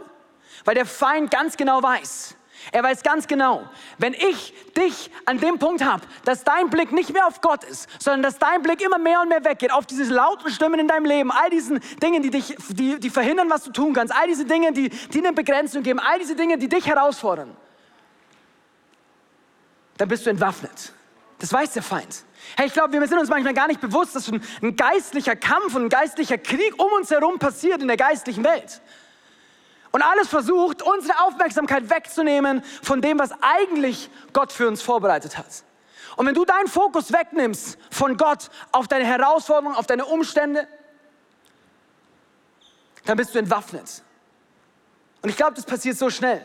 Weil 0.65 0.75
der 0.75 0.85
Feind 0.85 1.31
ganz 1.31 1.57
genau 1.57 1.83
weiß. 1.83 2.35
Er 2.73 2.83
weiß 2.83 3.03
ganz 3.03 3.27
genau, 3.27 3.67
wenn 3.99 4.13
ich 4.13 4.53
dich 4.77 5.11
an 5.25 5.39
dem 5.39 5.59
Punkt 5.59 5.83
habe, 5.83 6.03
dass 6.25 6.45
dein 6.45 6.69
Blick 6.69 6.93
nicht 6.93 7.13
mehr 7.13 7.27
auf 7.27 7.41
Gott 7.41 7.65
ist, 7.65 7.89
sondern 7.99 8.23
dass 8.23 8.39
dein 8.39 8.63
Blick 8.63 8.83
immer 8.83 8.99
mehr 8.99 9.23
und 9.23 9.29
mehr 9.29 9.43
weggeht 9.45 9.73
auf 9.73 9.87
diese 9.87 10.13
lauten 10.13 10.51
Stimmen 10.51 10.81
in 10.81 10.89
deinem 10.89 11.07
Leben, 11.07 11.31
all 11.31 11.49
diesen 11.49 11.81
Dingen, 12.03 12.23
die 12.23 12.31
dich, 12.31 12.55
die, 12.69 13.01
die 13.01 13.11
verhindern, 13.11 13.49
was 13.49 13.65
du 13.65 13.73
tun 13.73 13.95
kannst, 13.95 14.15
all 14.15 14.27
diese 14.27 14.45
Dinge, 14.45 14.73
die, 14.73 14.91
die 14.91 15.19
eine 15.19 15.33
Begrenzung 15.33 15.83
geben, 15.83 16.01
all 16.01 16.19
diese 16.19 16.37
Dinge, 16.37 16.59
die 16.59 16.69
dich 16.69 16.87
herausfordern, 16.87 17.57
dann 19.97 20.09
bist 20.09 20.27
du 20.27 20.31
entwaffnet. 20.31 20.93
Das 21.41 21.53
weiß 21.53 21.73
der 21.73 21.83
Feind. 21.83 22.25
Hey, 22.57 22.67
ich 22.67 22.73
glaube, 22.73 22.93
wir 22.93 23.09
sind 23.09 23.19
uns 23.19 23.31
manchmal 23.31 23.55
gar 23.55 23.67
nicht 23.67 23.81
bewusst, 23.81 24.15
dass 24.15 24.29
ein, 24.29 24.43
ein 24.63 24.77
geistlicher 24.77 25.35
Kampf 25.35 25.75
und 25.75 25.85
ein 25.85 25.89
geistlicher 25.89 26.39
Krieg 26.39 26.75
um 26.79 26.93
uns 26.93 27.11
herum 27.11 27.39
passiert 27.39 27.81
in 27.81 27.89
der 27.89 27.97
geistlichen 27.97 28.45
Welt. 28.45 28.81
Und 29.91 30.03
alles 30.03 30.29
versucht, 30.29 30.83
unsere 30.83 31.19
Aufmerksamkeit 31.21 31.89
wegzunehmen 31.91 32.63
von 32.83 33.01
dem, 33.01 33.19
was 33.19 33.33
eigentlich 33.41 34.11
Gott 34.33 34.53
für 34.53 34.69
uns 34.69 34.83
vorbereitet 34.83 35.39
hat. 35.39 35.65
Und 36.17 36.27
wenn 36.27 36.35
du 36.35 36.45
deinen 36.45 36.69
Fokus 36.69 37.11
wegnimmst 37.13 37.79
von 37.91 38.17
Gott 38.17 38.51
auf 38.71 38.87
deine 38.87 39.07
Herausforderungen, 39.07 39.77
auf 39.77 39.87
deine 39.87 40.05
Umstände, 40.05 40.69
dann 43.07 43.17
bist 43.17 43.35
du 43.35 43.39
entwaffnet. 43.39 44.03
Und 45.23 45.31
ich 45.31 45.37
glaube, 45.37 45.55
das 45.55 45.65
passiert 45.65 45.97
so 45.97 46.11
schnell. 46.11 46.43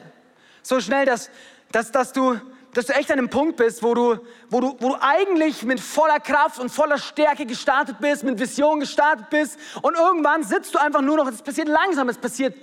So 0.64 0.80
schnell, 0.80 1.06
dass, 1.06 1.30
dass, 1.72 1.92
dass 1.92 2.14
du 2.14 2.40
dass 2.76 2.88
du 2.88 2.94
echt 2.94 3.10
an 3.10 3.18
einem 3.18 3.30
Punkt 3.30 3.56
bist, 3.56 3.82
wo 3.82 3.94
du, 3.94 4.18
wo, 4.50 4.60
du, 4.60 4.76
wo 4.80 4.90
du 4.90 4.96
eigentlich 5.00 5.64
mit 5.64 5.80
voller 5.80 6.20
Kraft 6.20 6.60
und 6.60 6.70
voller 6.70 6.98
Stärke 6.98 7.46
gestartet 7.46 7.98
bist, 8.00 8.24
mit 8.24 8.38
Vision 8.38 8.82
gestartet 8.82 9.30
bist 9.30 9.58
und 9.82 9.96
irgendwann 9.96 10.44
sitzt 10.44 10.76
du 10.76 10.80
einfach 10.80 11.02
nur 11.02 11.16
noch, 11.16 11.28
es 11.28 11.42
passiert 11.42 11.70
langsam, 11.70 12.10
es 12.10 12.18
passiert 12.18 12.54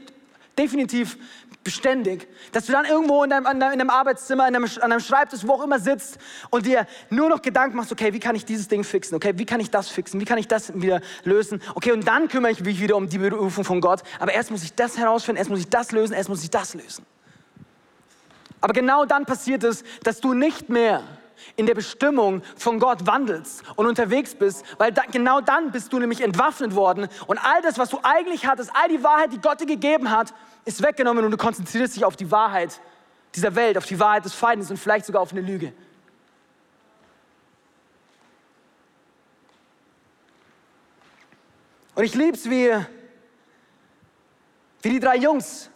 definitiv 0.59 1.17
beständig, 1.65 2.29
dass 2.53 2.67
du 2.67 2.73
dann 2.73 2.85
irgendwo 2.85 3.25
in 3.25 3.31
deinem, 3.31 3.47
in 3.47 3.61
deinem 3.61 3.89
Arbeitszimmer, 3.89 4.47
in 4.49 4.53
deinem, 4.53 4.69
an 4.83 4.91
deinem 4.91 5.01
Schreibtisch, 5.01 5.41
wo 5.47 5.53
auch 5.53 5.65
immer 5.65 5.79
sitzt 5.79 6.19
und 6.51 6.67
dir 6.67 6.87
nur 7.09 7.31
noch 7.31 7.41
Gedanken 7.41 7.79
machst, 7.79 7.91
okay, 7.91 8.13
wie 8.13 8.21
kann 8.21 8.35
ich 8.35 8.45
dieses 8.45 8.69
Ding 8.69 8.85
fixen, 8.85 9.15
okay, 9.15 9.33
wie 9.37 9.47
kann 9.47 9.61
ich 9.61 9.71
das 9.71 9.89
fixen, 9.89 10.21
wie 10.21 10.27
kann 10.27 10.37
ich 10.37 10.49
das 10.49 10.79
wieder 10.79 11.01
lösen, 11.25 11.63
okay, 11.75 11.93
und 11.93 12.07
dann 12.07 12.29
kümmere 12.29 12.53
ich 12.53 12.63
mich 12.63 12.81
wieder 12.83 12.97
um 12.97 13.09
die 13.09 13.19
Berufung 13.19 13.65
von 13.65 13.81
Gott, 13.81 14.03
aber 14.19 14.35
erst 14.35 14.51
muss 14.51 14.63
ich 14.63 14.75
das 14.75 14.99
herausfinden, 14.99 15.39
erst 15.39 15.49
muss 15.49 15.61
ich 15.61 15.71
das 15.71 15.91
lösen, 15.93 16.13
erst 16.13 16.29
muss 16.29 16.43
ich 16.43 16.51
das 16.51 16.75
lösen. 16.75 17.07
Aber 18.63 18.73
genau 18.73 19.05
dann 19.05 19.27
passiert 19.27 19.65
es, 19.65 19.85
dass 20.05 20.21
du 20.21 20.33
nicht 20.33 20.69
mehr 20.69 21.03
in 21.57 21.67
der 21.67 21.75
Bestimmung 21.75 22.43
von 22.57 22.79
Gott 22.79 23.05
wandelst 23.07 23.65
und 23.75 23.87
unterwegs 23.87 24.37
bist, 24.37 24.65
weil 24.79 24.93
da, 24.93 25.03
genau 25.11 25.41
dann 25.41 25.73
bist 25.73 25.93
du 25.93 25.99
nämlich 25.99 26.21
entwaffnet 26.21 26.75
worden 26.77 27.09
und 27.27 27.39
all 27.39 27.61
das, 27.63 27.77
was 27.77 27.91
du 27.91 27.99
eigentlich 28.05 28.47
hattest, 28.47 28.71
all 28.75 28.89
die 28.89 29.03
Wahrheit, 29.03 29.33
die 29.33 29.41
Gott 29.41 29.61
dir 29.61 29.67
gegeben 29.67 30.11
hat, 30.11 30.33
ist 30.65 30.81
weggenommen 30.81 31.25
und 31.25 31.33
du 31.33 31.37
konzentrierst 31.37 31.97
dich 31.97 32.05
auf 32.05 32.15
die 32.15 32.31
Wahrheit 32.31 32.81
dieser 33.35 33.55
Welt, 33.57 33.77
auf 33.77 33.87
die 33.87 33.99
Wahrheit 33.99 34.25
des 34.25 34.35
Feindes 34.35 34.71
und 34.71 34.77
vielleicht 34.77 35.07
sogar 35.07 35.23
auf 35.23 35.33
eine 35.33 35.41
Lüge. 35.41 35.73
Und 41.97 42.05
ich 42.05 42.15
lieb's, 42.15 42.49
wie, 42.49 42.71
wie 44.83 44.91
die 44.91 45.01
drei 45.01 45.17
Jungs 45.17 45.72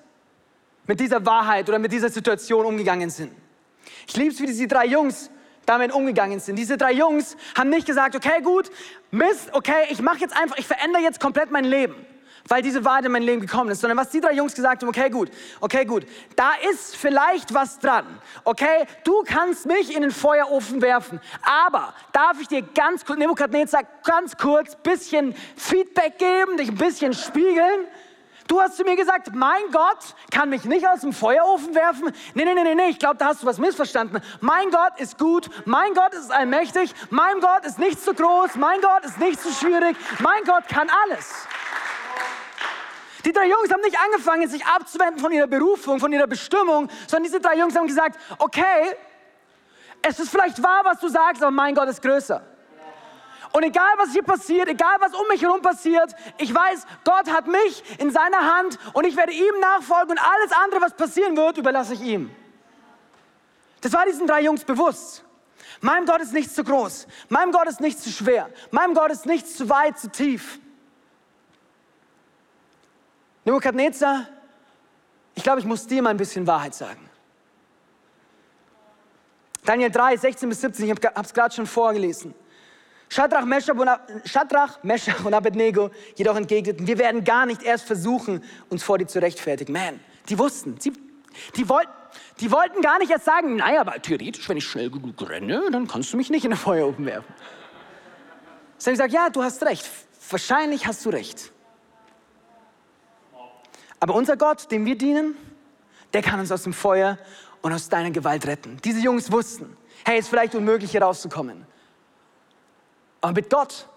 mit 0.86 1.00
dieser 1.00 1.24
Wahrheit 1.26 1.68
oder 1.68 1.78
mit 1.78 1.92
dieser 1.92 2.08
Situation 2.08 2.64
umgegangen 2.64 3.10
sind. 3.10 3.32
Ich 4.06 4.16
liebe 4.16 4.30
es, 4.32 4.40
wie 4.40 4.46
diese 4.46 4.66
drei 4.66 4.86
Jungs 4.86 5.30
damit 5.66 5.92
umgegangen 5.92 6.40
sind. 6.40 6.56
Diese 6.56 6.76
drei 6.76 6.92
Jungs 6.92 7.36
haben 7.56 7.70
nicht 7.70 7.86
gesagt, 7.86 8.14
okay, 8.14 8.40
gut, 8.42 8.70
Mist, 9.10 9.50
okay, 9.52 9.86
ich 9.90 10.00
mache 10.00 10.18
jetzt 10.18 10.36
einfach, 10.36 10.56
ich 10.58 10.66
verändere 10.66 11.02
jetzt 11.02 11.20
komplett 11.20 11.50
mein 11.50 11.64
Leben, 11.64 11.94
weil 12.48 12.62
diese 12.62 12.84
Wahrheit 12.84 13.04
in 13.04 13.12
mein 13.12 13.22
Leben 13.22 13.40
gekommen 13.40 13.70
ist, 13.70 13.80
sondern 13.80 13.98
was 13.98 14.10
die 14.10 14.20
drei 14.20 14.32
Jungs 14.32 14.54
gesagt 14.54 14.82
haben, 14.82 14.88
okay, 14.88 15.10
gut, 15.10 15.30
okay, 15.60 15.84
gut, 15.84 16.06
da 16.36 16.52
ist 16.70 16.96
vielleicht 16.96 17.52
was 17.52 17.80
dran, 17.80 18.06
okay, 18.44 18.86
du 19.02 19.24
kannst 19.26 19.66
mich 19.66 19.94
in 19.94 20.02
den 20.02 20.12
Feuerofen 20.12 20.80
werfen, 20.82 21.20
aber 21.42 21.94
darf 22.12 22.40
ich 22.40 22.46
dir 22.46 22.62
ganz 22.62 23.04
kurz, 23.04 23.18
Nebukadnezar, 23.18 23.82
ganz 24.04 24.36
kurz 24.36 24.76
bisschen 24.76 25.34
Feedback 25.56 26.18
geben, 26.18 26.56
dich 26.56 26.68
ein 26.68 26.76
bisschen 26.76 27.12
spiegeln? 27.12 27.86
Du 28.48 28.60
hast 28.60 28.76
zu 28.76 28.84
mir 28.84 28.96
gesagt, 28.96 29.34
mein 29.34 29.70
Gott 29.72 29.98
kann 30.30 30.50
mich 30.50 30.64
nicht 30.64 30.86
aus 30.86 31.00
dem 31.00 31.12
Feuerofen 31.12 31.74
werfen. 31.74 32.12
Nee, 32.34 32.44
nee, 32.44 32.54
nee, 32.54 32.74
nee, 32.74 32.88
ich 32.90 32.98
glaube, 32.98 33.16
da 33.16 33.26
hast 33.26 33.42
du 33.42 33.46
was 33.46 33.58
missverstanden. 33.58 34.20
Mein 34.40 34.70
Gott 34.70 34.98
ist 34.98 35.18
gut, 35.18 35.48
mein 35.64 35.94
Gott 35.94 36.14
ist 36.14 36.30
allmächtig, 36.30 36.94
mein 37.10 37.40
Gott 37.40 37.64
ist 37.64 37.78
nicht 37.78 38.00
zu 38.00 38.14
groß, 38.14 38.54
mein 38.56 38.80
Gott 38.80 39.04
ist 39.04 39.18
nicht 39.18 39.40
zu 39.40 39.50
schwierig, 39.50 39.96
mein 40.20 40.44
Gott 40.44 40.68
kann 40.68 40.88
alles. 41.04 41.46
Die 43.24 43.32
drei 43.32 43.48
Jungs 43.48 43.72
haben 43.72 43.80
nicht 43.80 43.98
angefangen, 43.98 44.48
sich 44.48 44.64
abzuwenden 44.64 45.18
von 45.18 45.32
ihrer 45.32 45.48
Berufung, 45.48 45.98
von 45.98 46.12
ihrer 46.12 46.28
Bestimmung, 46.28 46.88
sondern 47.08 47.24
diese 47.24 47.40
drei 47.40 47.56
Jungs 47.56 47.74
haben 47.74 47.88
gesagt, 47.88 48.16
okay, 48.38 48.94
es 50.02 50.20
ist 50.20 50.30
vielleicht 50.30 50.62
wahr, 50.62 50.82
was 50.84 51.00
du 51.00 51.08
sagst, 51.08 51.42
aber 51.42 51.50
mein 51.50 51.74
Gott 51.74 51.88
ist 51.88 52.00
größer. 52.00 52.40
Und 53.52 53.62
egal 53.62 53.92
was 53.98 54.12
hier 54.12 54.22
passiert, 54.22 54.68
egal 54.68 54.96
was 55.00 55.14
um 55.14 55.26
mich 55.28 55.42
herum 55.42 55.62
passiert, 55.62 56.14
ich 56.38 56.54
weiß, 56.54 56.86
Gott 57.04 57.30
hat 57.30 57.46
mich 57.46 57.82
in 57.98 58.10
seiner 58.10 58.56
Hand 58.56 58.78
und 58.92 59.06
ich 59.06 59.16
werde 59.16 59.32
ihm 59.32 59.60
nachfolgen 59.60 60.12
und 60.12 60.18
alles 60.18 60.52
andere, 60.52 60.80
was 60.80 60.94
passieren 60.94 61.36
wird, 61.36 61.58
überlasse 61.58 61.94
ich 61.94 62.00
ihm. 62.00 62.30
Das 63.80 63.92
war 63.92 64.04
diesen 64.04 64.26
drei 64.26 64.42
Jungs 64.42 64.64
bewusst. 64.64 65.24
Meinem 65.80 66.06
Gott 66.06 66.20
ist 66.20 66.32
nichts 66.32 66.54
zu 66.54 66.64
groß, 66.64 67.06
meinem 67.28 67.52
Gott 67.52 67.68
ist 67.68 67.80
nichts 67.80 68.02
zu 68.02 68.10
schwer, 68.10 68.50
meinem 68.70 68.94
Gott 68.94 69.10
ist 69.10 69.26
nichts 69.26 69.56
zu 69.56 69.68
weit, 69.68 69.98
zu 69.98 70.10
tief. 70.10 70.58
Nebukadnezar, 73.44 74.26
ich 75.34 75.42
glaube, 75.42 75.60
ich 75.60 75.66
muss 75.66 75.86
dir 75.86 76.02
mal 76.02 76.10
ein 76.10 76.16
bisschen 76.16 76.46
Wahrheit 76.46 76.74
sagen. 76.74 77.08
Daniel 79.64 79.90
3, 79.90 80.16
16 80.16 80.48
bis 80.48 80.60
17, 80.62 80.84
ich 80.86 80.90
habe 80.90 81.22
es 81.22 81.34
gerade 81.34 81.54
schon 81.54 81.66
vorgelesen. 81.66 82.34
Shadrach, 83.08 83.44
Meshach 84.82 85.24
und 85.24 85.34
Abednego 85.34 85.90
jedoch 86.16 86.36
entgegneten, 86.36 86.86
wir 86.86 86.98
werden 86.98 87.24
gar 87.24 87.46
nicht 87.46 87.62
erst 87.62 87.86
versuchen, 87.86 88.42
uns 88.68 88.82
vor 88.82 88.98
dir 88.98 89.06
zu 89.06 89.20
rechtfertigen. 89.20 89.72
Man, 89.72 90.00
die 90.28 90.38
wussten, 90.38 90.78
sie, 90.80 90.92
die, 91.54 91.68
wollten, 91.68 91.90
die 92.40 92.50
wollten 92.50 92.80
gar 92.82 92.98
nicht 92.98 93.10
erst 93.10 93.24
sagen, 93.24 93.56
naja, 93.56 93.80
aber 93.80 94.00
theoretisch, 94.02 94.48
wenn 94.48 94.56
ich 94.56 94.66
schnell 94.66 94.90
genug 94.90 95.28
renne, 95.28 95.62
dann 95.70 95.86
kannst 95.86 96.12
du 96.12 96.16
mich 96.16 96.30
nicht 96.30 96.44
in 96.44 96.50
den 96.50 96.58
Feuerofen 96.58 97.06
werfen. 97.06 97.32
Sie 98.78 98.90
haben 98.90 98.94
gesagt, 98.94 99.12
ja, 99.12 99.30
du 99.30 99.42
hast 99.42 99.62
recht, 99.64 99.88
wahrscheinlich 100.28 100.86
hast 100.86 101.04
du 101.06 101.10
recht. 101.10 101.52
Aber 104.00 104.14
unser 104.14 104.36
Gott, 104.36 104.70
dem 104.70 104.84
wir 104.84 104.98
dienen, 104.98 105.36
der 106.12 106.22
kann 106.22 106.40
uns 106.40 106.52
aus 106.52 106.64
dem 106.64 106.72
Feuer 106.72 107.18
und 107.62 107.72
aus 107.72 107.88
deiner 107.88 108.10
Gewalt 108.10 108.46
retten. 108.46 108.78
Diese 108.84 109.00
Jungs 109.00 109.32
wussten, 109.32 109.76
hey, 110.04 110.18
es 110.18 110.26
ist 110.26 110.28
vielleicht 110.28 110.54
unmöglich, 110.54 110.90
hier 110.90 111.02
rauszukommen. 111.02 111.66
Aber 113.26 113.40
mit 113.40 113.50
Gott 113.50 113.88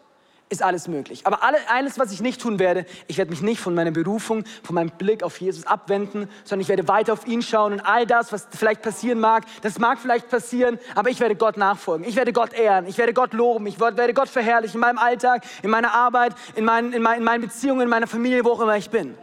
ist 0.49 0.63
alles 0.63 0.87
möglich. 0.87 1.27
Aber 1.27 1.41
alles, 1.43 1.99
was 1.99 2.11
ich 2.11 2.21
nicht 2.21 2.41
tun 2.41 2.57
werde, 2.57 2.87
ich 3.07 3.19
werde 3.19 3.29
mich 3.29 3.43
nicht 3.43 3.61
von 3.61 3.75
meiner 3.75 3.91
Berufung, 3.91 4.43
von 4.63 4.73
meinem 4.73 4.89
Blick 4.89 5.21
auf 5.21 5.39
Jesus 5.39 5.67
abwenden, 5.67 6.27
sondern 6.43 6.61
ich 6.61 6.67
werde 6.67 6.87
weiter 6.87 7.13
auf 7.13 7.27
ihn 7.27 7.43
schauen 7.43 7.73
und 7.73 7.81
all 7.81 8.07
das, 8.07 8.31
was 8.31 8.47
vielleicht 8.49 8.81
passieren 8.81 9.19
mag, 9.19 9.45
das 9.61 9.77
mag 9.77 9.99
vielleicht 9.99 10.27
passieren, 10.27 10.79
aber 10.95 11.11
ich 11.11 11.19
werde 11.19 11.35
Gott 11.35 11.57
nachfolgen. 11.57 12.07
Ich 12.07 12.15
werde 12.15 12.33
Gott 12.33 12.53
ehren. 12.53 12.87
Ich 12.87 12.97
werde 12.97 13.13
Gott 13.13 13.33
loben. 13.33 13.67
Ich 13.67 13.79
werde 13.79 14.13
Gott 14.15 14.29
verherrlichen 14.29 14.77
in 14.77 14.81
meinem 14.81 14.97
Alltag, 14.97 15.43
in 15.61 15.69
meiner 15.69 15.93
Arbeit, 15.93 16.33
in 16.55 16.65
meinen, 16.65 16.91
in 16.93 17.03
meinen, 17.03 17.19
in 17.19 17.23
meinen 17.23 17.41
Beziehungen, 17.41 17.81
in 17.81 17.89
meiner 17.89 18.07
Familie, 18.07 18.43
wo 18.43 18.53
auch 18.53 18.61
immer 18.61 18.77
ich 18.77 18.89
bin. 18.89 19.15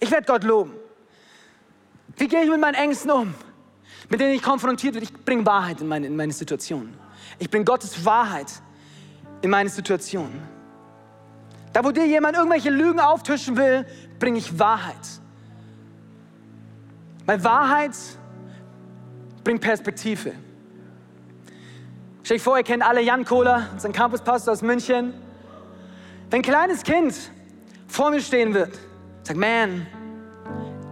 Ich 0.00 0.10
werde 0.10 0.26
Gott 0.26 0.42
loben. 0.42 0.74
Wie 2.16 2.26
gehe 2.26 2.42
ich 2.42 2.50
mit 2.50 2.60
meinen 2.60 2.74
Ängsten 2.74 3.12
um? 3.12 3.32
Mit 4.08 4.18
denen 4.18 4.34
ich 4.34 4.42
konfrontiert 4.42 4.94
werde. 4.94 5.04
Ich 5.04 5.24
bringe 5.24 5.46
Wahrheit 5.46 5.80
in 5.80 5.86
meine, 5.86 6.08
in 6.08 6.16
meine 6.16 6.32
Situation. 6.32 6.92
Ich 7.38 7.48
bringe 7.48 7.64
Gottes 7.64 8.04
Wahrheit 8.04 8.48
in 9.42 9.50
meine 9.50 9.68
Situation. 9.68 10.30
Da, 11.72 11.84
wo 11.84 11.90
dir 11.90 12.06
jemand 12.06 12.36
irgendwelche 12.36 12.70
Lügen 12.70 13.00
auftischen 13.00 13.56
will, 13.56 13.86
bringe 14.18 14.38
ich 14.38 14.58
Wahrheit. 14.58 15.20
Weil 17.26 17.42
Wahrheit 17.44 17.92
bringt 19.44 19.60
Perspektive. 19.60 20.32
Stell 22.22 22.36
dir 22.36 22.42
vor, 22.42 22.56
ihr 22.56 22.64
kennt 22.64 22.82
alle 22.82 23.00
Jan 23.00 23.24
Kohler, 23.24 23.68
unseren 23.72 23.92
Campuspastor 23.92 24.52
aus 24.52 24.62
München. 24.62 25.14
Wenn 26.30 26.40
ein 26.40 26.42
kleines 26.42 26.82
Kind 26.82 27.14
vor 27.88 28.10
mir 28.10 28.20
stehen 28.20 28.54
wird, 28.54 28.78
sagt, 29.22 29.38
man, 29.38 29.86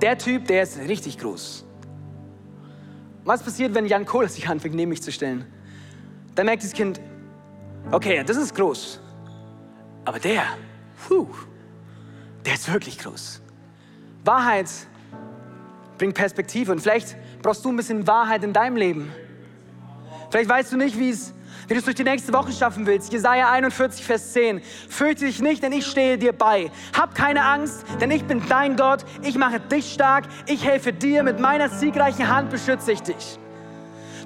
der 0.03 0.19
Typ, 0.19 0.47
der 0.47 0.63
ist 0.63 0.79
richtig 0.79 1.19
groß. 1.19 1.65
Was 3.25 3.43
passiert, 3.43 3.75
wenn 3.75 3.87
Jan 3.87 4.07
Kohler 4.07 4.29
sich 4.29 4.49
anfängt, 4.49 4.75
neben 4.75 4.89
mich 4.89 5.03
zu 5.03 5.13
stellen? 5.13 5.45
Dann 6.35 6.47
merkt 6.47 6.65
das 6.65 6.73
Kind, 6.73 7.01
okay, 7.91 8.23
das 8.25 8.37
ist 8.37 8.55
groß. 8.55 9.01
Aber 10.05 10.19
der, 10.19 10.45
puh, 11.07 11.29
der 12.45 12.55
ist 12.55 12.73
wirklich 12.73 12.99
groß. 12.99 13.41
Wahrheit 14.25 14.71
bringt 15.99 16.15
Perspektive 16.15 16.73
und 16.73 16.81
vielleicht 16.81 17.17
brauchst 17.43 17.65
du 17.65 17.71
ein 17.71 17.77
bisschen 17.77 18.07
Wahrheit 18.07 18.45
in 18.45 18.53
deinem 18.53 18.77
Leben. 18.77 19.13
Vielleicht 20.31 20.49
weißt 20.49 20.73
du 20.73 20.77
nicht, 20.77 20.99
wie 20.99 21.11
es 21.11 21.35
wie 21.71 21.75
du 21.75 21.79
es 21.79 21.85
durch 21.85 21.95
die 21.95 22.05
nächste 22.05 22.33
Woche 22.33 22.51
schaffen 22.51 22.85
willst. 22.85 23.13
Jesaja 23.13 23.49
41, 23.53 24.05
Vers 24.05 24.33
10. 24.33 24.61
Fürchte 24.89 25.25
dich 25.25 25.41
nicht, 25.41 25.63
denn 25.63 25.73
ich 25.73 25.87
stehe 25.87 26.19
dir 26.19 26.33
bei. 26.33 26.69
Hab 26.99 27.15
keine 27.15 27.45
Angst, 27.45 27.85
denn 28.01 28.11
ich 28.11 28.25
bin 28.25 28.43
dein 28.49 28.75
Gott. 28.75 29.05
Ich 29.23 29.37
mache 29.37 29.61
dich 29.61 29.93
stark. 29.93 30.25
Ich 30.47 30.65
helfe 30.65 30.93
dir. 30.93 31.23
Mit 31.23 31.39
meiner 31.39 31.69
siegreichen 31.69 32.29
Hand 32.29 32.51
beschütze 32.51 32.91
ich 32.91 33.03
dich. 33.03 33.39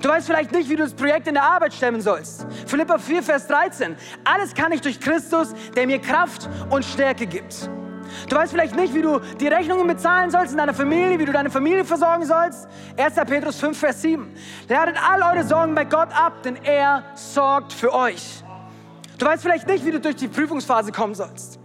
Du 0.05 0.11
weißt 0.11 0.27
vielleicht 0.27 0.53
nicht, 0.53 0.69
wie 0.69 0.77
du 0.77 0.83
das 0.83 0.93
Projekt 0.93 1.29
in 1.29 1.33
der 1.33 1.45
Arbeit 1.45 1.73
stemmen 1.73 2.03
sollst. 2.03 2.47
Philippa 2.67 2.99
4, 2.99 3.23
Vers 3.23 3.47
13. 3.47 3.97
Alles 4.23 4.53
kann 4.53 4.71
ich 4.71 4.83
durch 4.83 5.01
Christus, 5.01 5.55
der 5.75 5.87
mir 5.87 5.99
Kraft 5.99 6.47
und 6.69 6.85
Stärke 6.85 7.27
gibt. 7.27 7.71
Du 8.29 8.37
weißt 8.37 8.53
vielleicht 8.53 8.77
nicht, 8.77 8.93
wie 8.93 9.01
du 9.01 9.19
die 9.41 9.49
Rechnungen 9.49 9.87
bezahlen 9.87 10.31
sollst 10.31 10.53
in 10.53 10.59
deiner 10.59 10.75
Familie, 10.75 11.19
wie 11.19 11.25
du 11.25 11.33
deine 11.33 11.49
Familie 11.49 11.87
versorgen 11.87 12.27
sollst. 12.27 12.69
1. 12.99 13.15
Petrus 13.15 13.59
5, 13.59 13.79
Vers 13.79 14.03
7. 14.03 14.31
Ladet 14.69 14.97
all 15.03 15.23
eure 15.23 15.43
Sorgen 15.43 15.75
bei 15.75 15.87
Gott 15.87 16.13
ab, 16.15 16.43
denn 16.43 16.57
er 16.63 17.03
sorgt 17.15 17.73
für 17.73 17.95
euch. 17.95 18.45
Du 19.17 19.25
weißt 19.25 19.43
vielleicht 19.43 19.67
nicht, 19.67 19.87
wie 19.87 19.91
du 19.91 20.01
durch 20.01 20.17
die 20.17 20.29
Prüfungsphase 20.29 20.93
kommen 20.93 21.15
sollst. 21.15 21.59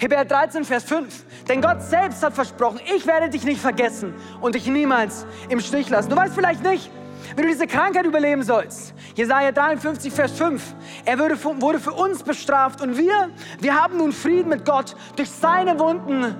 Hebräer 0.00 0.24
13, 0.24 0.64
Vers 0.64 0.82
5. 0.82 1.46
Denn 1.48 1.62
Gott 1.62 1.80
selbst 1.80 2.24
hat 2.24 2.34
versprochen, 2.34 2.80
ich 2.92 3.06
werde 3.06 3.28
dich 3.28 3.44
nicht 3.44 3.60
vergessen 3.60 4.14
und 4.40 4.56
dich 4.56 4.66
niemals 4.66 5.26
im 5.48 5.60
Stich 5.60 5.88
lassen. 5.90 6.10
Du 6.10 6.16
weißt 6.16 6.34
vielleicht 6.34 6.64
nicht, 6.64 6.90
wenn 7.34 7.44
du 7.44 7.50
diese 7.50 7.66
Krankheit 7.66 8.06
überleben 8.06 8.42
sollst. 8.42 8.94
Jesaja 9.14 9.52
53, 9.52 10.12
Vers 10.12 10.32
5. 10.32 10.62
Er 11.04 11.18
wurde 11.18 11.36
für, 11.36 11.60
wurde 11.60 11.80
für 11.80 11.92
uns 11.92 12.22
bestraft 12.22 12.80
und 12.80 12.96
wir, 12.96 13.30
wir 13.60 13.80
haben 13.80 13.96
nun 13.96 14.12
Frieden 14.12 14.48
mit 14.48 14.64
Gott. 14.64 14.94
Durch 15.16 15.30
seine 15.30 15.78
Wunden 15.78 16.34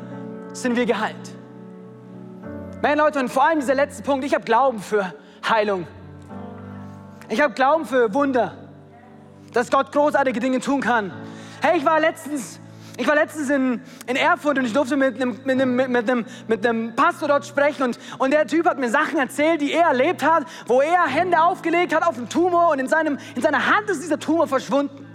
sind 0.53 0.77
wir 0.77 0.87
geheilt. 0.87 1.35
Meine 2.83 3.01
Leute, 3.01 3.19
und 3.21 3.31
vor 3.31 3.45
allem 3.45 3.61
dieser 3.61 3.75
letzte 3.75 4.03
Punkt, 4.03 4.25
ich 4.25 4.35
habe 4.35 4.45
Glauben 4.45 4.81
für 4.81 5.15
Heilung. 5.49 5.87
Ich 7.29 7.41
habe 7.41 7.55
Glauben 7.55 7.87
für 7.87 8.13
Wunder, 8.13 8.55
dass 9.53 9.71
Gott 9.71 9.91
großartige 9.93 10.39
Dinge 10.39 10.61
tun 10.61 10.81
kann. 10.81 11.13
Hey, 11.63 11.79
ich 11.79 11.85
war 11.85 11.99
letztens 11.99 12.61
ich 12.97 13.09
war 13.09 13.17
letztens 13.17 13.51
in, 13.51 13.81
in 14.07 14.17
Erfurt 14.17 14.57
und 14.59 14.67
ich 14.67 14.73
durfte 14.73 14.97
mit 14.97 15.17
einem, 15.17 15.41
mit, 15.45 15.61
einem, 15.61 15.75
mit, 15.75 16.11
einem, 16.11 16.27
mit 16.47 16.67
einem 16.67 16.95
Pastor 16.95 17.29
dort 17.29 17.45
sprechen 17.45 17.83
und, 17.83 17.99
und 18.19 18.33
der 18.33 18.47
Typ 18.47 18.67
hat 18.67 18.79
mir 18.79 18.89
Sachen 18.89 19.19
erzählt, 19.19 19.61
die 19.61 19.73
er 19.73 19.89
erlebt 19.89 20.23
hat, 20.23 20.45
wo 20.67 20.81
er 20.81 21.05
Hände 21.07 21.43
aufgelegt 21.43 21.95
hat 21.95 22.07
auf 22.07 22.17
einen 22.17 22.29
Tumor 22.29 22.71
und 22.71 22.79
in, 22.79 22.87
seinem, 22.87 23.19
in 23.35 23.43
seiner 23.43 23.67
Hand 23.67 23.91
ist 23.91 24.03
dieser 24.03 24.19
Tumor 24.19 24.47
verschwunden. 24.47 25.07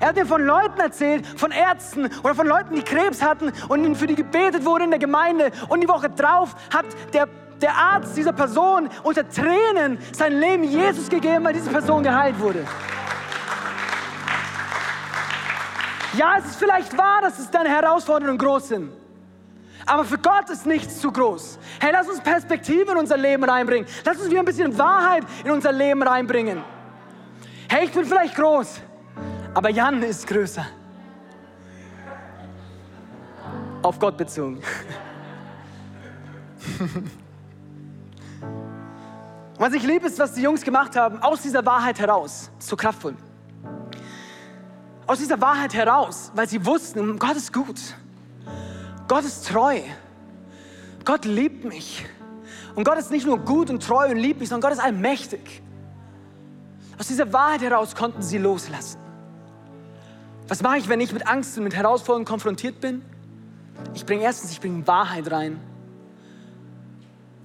Er 0.00 0.08
hat 0.08 0.16
mir 0.16 0.26
von 0.26 0.44
Leuten 0.44 0.80
erzählt, 0.80 1.26
von 1.26 1.50
Ärzten 1.50 2.10
oder 2.22 2.34
von 2.34 2.46
Leuten, 2.46 2.74
die 2.74 2.82
Krebs 2.82 3.22
hatten 3.22 3.52
und 3.68 3.94
für 3.96 4.06
die 4.06 4.14
gebetet 4.14 4.64
wurde 4.64 4.84
in 4.84 4.90
der 4.90 4.98
Gemeinde. 4.98 5.50
Und 5.68 5.82
die 5.82 5.88
Woche 5.88 6.10
drauf 6.10 6.54
hat 6.74 6.86
der, 7.12 7.28
der 7.60 7.74
Arzt 7.74 8.16
dieser 8.16 8.32
Person 8.32 8.88
unter 9.02 9.28
Tränen 9.28 9.98
sein 10.12 10.38
Leben 10.38 10.64
Jesus 10.64 11.08
gegeben, 11.08 11.44
weil 11.44 11.54
diese 11.54 11.70
Person 11.70 12.02
geheilt 12.02 12.38
wurde. 12.38 12.66
Ja, 16.14 16.36
es 16.38 16.46
ist 16.46 16.56
vielleicht 16.56 16.96
wahr, 16.96 17.22
dass 17.22 17.38
es 17.38 17.50
deine 17.50 17.68
Herausforderungen 17.68 18.38
groß 18.38 18.68
sind. 18.68 18.92
Aber 19.84 20.04
für 20.04 20.18
Gott 20.18 20.50
ist 20.50 20.66
nichts 20.66 21.00
zu 21.00 21.12
groß. 21.12 21.58
Hey, 21.80 21.90
lass 21.92 22.08
uns 22.08 22.20
Perspektive 22.20 22.90
in 22.92 22.98
unser 22.98 23.16
Leben 23.16 23.44
reinbringen. 23.44 23.86
Lass 24.04 24.18
uns 24.18 24.28
wieder 24.28 24.40
ein 24.40 24.44
bisschen 24.44 24.76
Wahrheit 24.76 25.24
in 25.44 25.50
unser 25.52 25.70
Leben 25.72 26.02
reinbringen. 26.02 26.62
Hey, 27.68 27.84
ich 27.86 27.92
bin 27.92 28.04
vielleicht 28.04 28.34
groß, 28.34 28.80
aber 29.54 29.70
Jan 29.70 30.02
ist 30.02 30.26
größer. 30.26 30.66
Auf 33.82 33.98
Gott 33.98 34.16
bezogen. 34.16 34.60
Was 39.58 39.72
ich 39.72 39.82
liebe, 39.84 40.06
ist, 40.06 40.18
was 40.18 40.34
die 40.34 40.42
Jungs 40.42 40.60
gemacht 40.62 40.94
haben, 40.96 41.22
aus 41.22 41.40
dieser 41.40 41.64
Wahrheit 41.64 41.98
heraus. 41.98 42.50
So 42.58 42.76
kraftvoll. 42.76 43.14
Aus 45.06 45.18
dieser 45.18 45.40
Wahrheit 45.40 45.74
heraus, 45.74 46.32
weil 46.34 46.48
sie 46.48 46.64
wussten, 46.66 47.18
Gott 47.18 47.36
ist 47.36 47.52
gut. 47.52 47.80
Gott 49.08 49.24
ist 49.24 49.46
treu. 49.46 49.80
Gott 51.04 51.24
liebt 51.24 51.64
mich. 51.64 52.04
Und 52.74 52.84
Gott 52.84 52.98
ist 52.98 53.10
nicht 53.10 53.26
nur 53.26 53.38
gut 53.38 53.70
und 53.70 53.82
treu 53.82 54.10
und 54.10 54.16
liebt 54.16 54.40
mich, 54.40 54.48
sondern 54.48 54.70
Gott 54.70 54.78
ist 54.78 54.84
allmächtig. 54.84 55.62
Aus 56.98 57.06
dieser 57.06 57.32
Wahrheit 57.32 57.62
heraus 57.62 57.94
konnten 57.94 58.22
sie 58.22 58.38
loslassen. 58.38 58.98
Was 60.48 60.62
mache 60.62 60.78
ich, 60.78 60.88
wenn 60.88 61.00
ich 61.00 61.12
mit 61.12 61.26
Angst 61.26 61.56
und 61.56 61.64
mit 61.64 61.74
Herausforderungen 61.74 62.24
konfrontiert 62.24 62.80
bin? 62.80 63.02
Ich 63.94 64.06
bringe 64.06 64.22
erstens, 64.22 64.50
ich 64.50 64.60
bringe 64.60 64.86
Wahrheit 64.86 65.30
rein. 65.30 65.60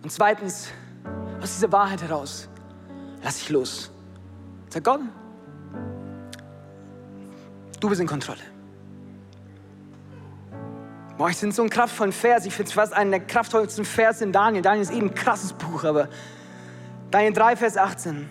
Und 0.04 0.12
zweitens, 0.12 0.70
aus 1.42 1.54
dieser 1.54 1.72
Wahrheit 1.72 2.02
heraus, 2.02 2.48
lass 3.24 3.38
ich 3.38 3.50
los. 3.50 3.92
Sag 4.70 4.84
Gott, 4.84 5.02
du 7.82 7.90
bist 7.90 8.00
in 8.00 8.08
Kontrolle. 8.08 8.40
Boah, 11.18 11.30
ich 11.30 11.38
finde 11.38 11.56
so 11.56 11.62
einen 11.62 11.70
kraftvollen 11.70 12.14
Vers. 12.14 12.46
Ich 12.46 12.54
finde 12.54 12.70
es 12.70 12.74
fast 12.74 12.94
einen 12.94 13.12
der 13.12 13.20
kraftvollsten 13.20 13.86
Vers 13.86 14.22
in 14.22 14.32
Daniel. 14.32 14.64
Daniel 14.64 14.84
ist 14.84 14.92
eben 14.92 15.10
ein 15.10 15.14
krasses 15.14 15.54
Buch, 15.54 15.84
aber 15.84 16.08
Daniel 17.12 17.34
3, 17.34 17.58
Vers 17.58 17.78
18. 17.78 18.30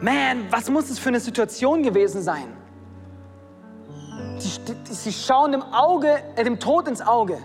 Man, 0.00 0.46
was 0.50 0.68
muss 0.68 0.88
das 0.88 0.98
für 0.98 1.08
eine 1.08 1.20
Situation 1.20 1.82
gewesen 1.82 2.22
sein? 2.22 2.44
Sie, 4.38 4.60
sie 4.84 5.12
schauen 5.12 5.52
dem 5.52 5.62
Auge, 5.62 6.22
äh, 6.36 6.44
dem 6.44 6.60
Tod 6.60 6.86
ins 6.86 7.00
Auge. 7.00 7.38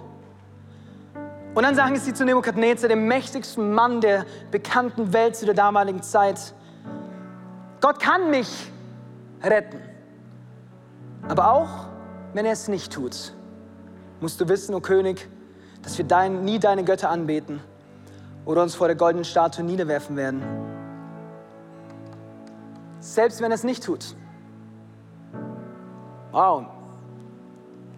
Und 1.53 1.63
dann 1.63 1.75
sagen 1.75 1.97
sie 1.97 2.13
zu 2.13 2.25
Nebukadnezar, 2.25 2.89
dem 2.89 3.07
mächtigsten 3.07 3.73
Mann 3.73 4.01
der 4.01 4.25
bekannten 4.51 5.13
Welt 5.13 5.35
zu 5.35 5.45
der 5.45 5.55
damaligen 5.55 6.01
Zeit, 6.01 6.53
Gott 7.81 7.99
kann 7.99 8.29
mich 8.29 8.71
retten. 9.43 9.90
Aber 11.27 11.51
auch, 11.51 11.87
wenn 12.33 12.45
er 12.45 12.53
es 12.53 12.67
nicht 12.67 12.91
tut, 12.91 13.33
musst 14.19 14.39
du 14.39 14.47
wissen, 14.47 14.73
o 14.73 14.77
oh 14.77 14.81
König, 14.81 15.27
dass 15.81 15.97
wir 15.97 16.05
dein, 16.05 16.43
nie 16.43 16.59
deine 16.59 16.83
Götter 16.83 17.09
anbeten 17.09 17.59
oder 18.45 18.63
uns 18.63 18.75
vor 18.75 18.87
der 18.87 18.95
goldenen 18.95 19.25
Statue 19.25 19.63
niederwerfen 19.63 20.15
werden. 20.15 20.41
Selbst 22.99 23.41
wenn 23.41 23.51
er 23.51 23.55
es 23.55 23.63
nicht 23.63 23.83
tut. 23.83 24.15
Wow. 26.31 26.65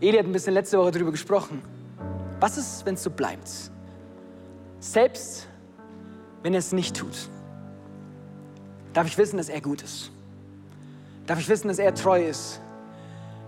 Eli 0.01 0.17
hat 0.17 0.25
ein 0.25 0.31
bisschen 0.31 0.53
letzte 0.53 0.77
Woche 0.77 0.91
darüber 0.91 1.12
gesprochen. 1.12 1.62
Was 2.39 2.57
ist, 2.57 2.86
wenn 2.86 2.95
es 2.95 3.03
so 3.03 3.09
bleibt? 3.09 3.49
Selbst 4.79 5.47
wenn 6.41 6.53
er 6.53 6.59
es 6.59 6.73
nicht 6.73 6.95
tut, 6.95 7.29
darf 8.93 9.07
ich 9.07 9.17
wissen, 9.17 9.38
dass 9.38 9.49
er 9.49 9.62
gut 9.62 9.81
ist. 9.81 10.12
Darf 11.25 11.39
ich 11.39 11.47
wissen, 11.47 11.69
dass 11.69 11.79
er 11.79 11.93
treu 11.93 12.21
ist. 12.25 12.59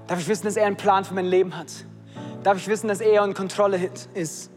Darf 0.08 0.20
ich 0.20 0.28
wissen, 0.28 0.46
dass 0.46 0.56
er 0.56 0.68
einen 0.68 0.76
Plan 0.76 1.04
für 1.04 1.13
mein 1.13 1.26
Leben 1.26 1.58
hat. 1.58 1.72
Darf 2.44 2.58
ich 2.58 2.68
wissen, 2.68 2.88
dass 2.88 3.02
er 3.02 3.24
in 3.24 3.34
Kontrolle 3.34 3.89
ist. 4.13 4.52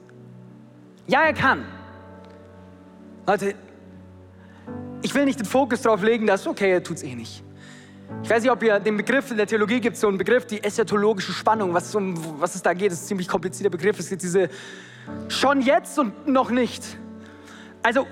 Ja, 1.06 1.22
er 1.22 1.32
kann. 1.32 1.64
Leute, 3.26 3.54
ich 5.02 5.14
will 5.14 5.24
nicht 5.24 5.38
den 5.38 5.46
Fokus 5.46 5.82
darauf 5.82 6.02
legen, 6.02 6.26
dass, 6.26 6.46
okay, 6.46 6.72
er 6.72 6.82
tut 6.82 6.98
es 6.98 7.02
eh 7.02 7.14
nicht. 7.14 7.42
Ich 8.22 8.30
weiß 8.30 8.42
nicht, 8.42 8.50
ob 8.50 8.62
ihr 8.62 8.80
den 8.80 8.96
Begriff 8.96 9.30
in 9.30 9.36
der 9.36 9.46
Theologie 9.46 9.80
gibt, 9.80 9.96
so 9.96 10.08
einen 10.08 10.18
Begriff, 10.18 10.46
die 10.46 10.62
eschatologische 10.62 11.32
Spannung, 11.32 11.74
was, 11.74 11.94
um, 11.94 12.40
was 12.40 12.54
es 12.54 12.62
da 12.62 12.72
geht, 12.72 12.92
ist 12.92 13.04
ein 13.04 13.06
ziemlich 13.06 13.28
komplizierter 13.28 13.70
Begriff. 13.70 13.98
Es 13.98 14.08
gibt 14.08 14.22
diese 14.22 14.48
schon 15.28 15.60
jetzt 15.60 15.98
und 15.98 16.26
noch 16.26 16.50
nicht. 16.50 16.84
Also 17.82 18.06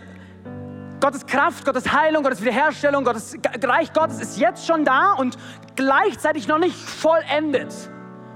Gottes 1.01 1.27
Kraft, 1.27 1.65
Gottes 1.65 1.93
Heilung, 1.93 2.23
Gottes 2.23 2.41
Wiederherstellung, 2.41 3.05
Gottes 3.05 3.37
Reich 3.63 3.93
Gottes 3.93 4.21
ist 4.21 4.39
jetzt 4.39 4.67
schon 4.67 4.85
da 4.85 5.13
und 5.13 5.37
gleichzeitig 5.75 6.49
noch 6.49 6.59
nicht 6.59 6.77
vollendet. 6.77 7.73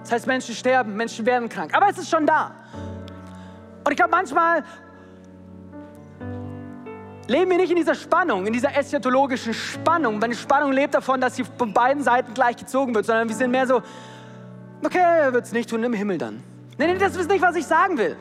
Das 0.02 0.12
heißt, 0.12 0.26
Menschen 0.26 0.54
sterben, 0.54 0.96
Menschen 0.96 1.24
werden 1.26 1.48
krank, 1.48 1.74
aber 1.74 1.88
es 1.88 1.98
ist 1.98 2.10
schon 2.10 2.26
da. 2.26 2.52
Und 3.84 3.90
ich 3.90 3.96
glaube, 3.96 4.10
manchmal 4.10 4.62
leben 7.26 7.50
wir 7.50 7.58
nicht 7.58 7.70
in 7.70 7.76
dieser 7.76 7.94
Spannung, 7.94 8.46
in 8.46 8.52
dieser 8.52 8.76
eschatologischen 8.76 9.54
Spannung. 9.54 10.20
Die 10.20 10.34
Spannung 10.34 10.72
lebt 10.72 10.94
davon, 10.94 11.20
dass 11.20 11.36
sie 11.36 11.44
von 11.44 11.72
beiden 11.72 12.02
Seiten 12.02 12.34
gleich 12.34 12.56
gezogen 12.56 12.94
wird, 12.94 13.06
sondern 13.06 13.28
wir 13.28 13.36
sind 13.36 13.50
mehr 13.50 13.66
so, 13.66 13.82
okay, 14.84 15.32
wird 15.32 15.44
es 15.44 15.52
nicht 15.52 15.70
tun, 15.70 15.82
im 15.84 15.92
Himmel 15.92 16.18
dann. 16.18 16.42
Nee, 16.76 16.88
nee, 16.88 16.98
das 16.98 17.16
ist 17.16 17.30
nicht, 17.30 17.40
was 17.40 17.56
ich 17.56 17.66
sagen 17.66 17.96
will. 17.96 18.16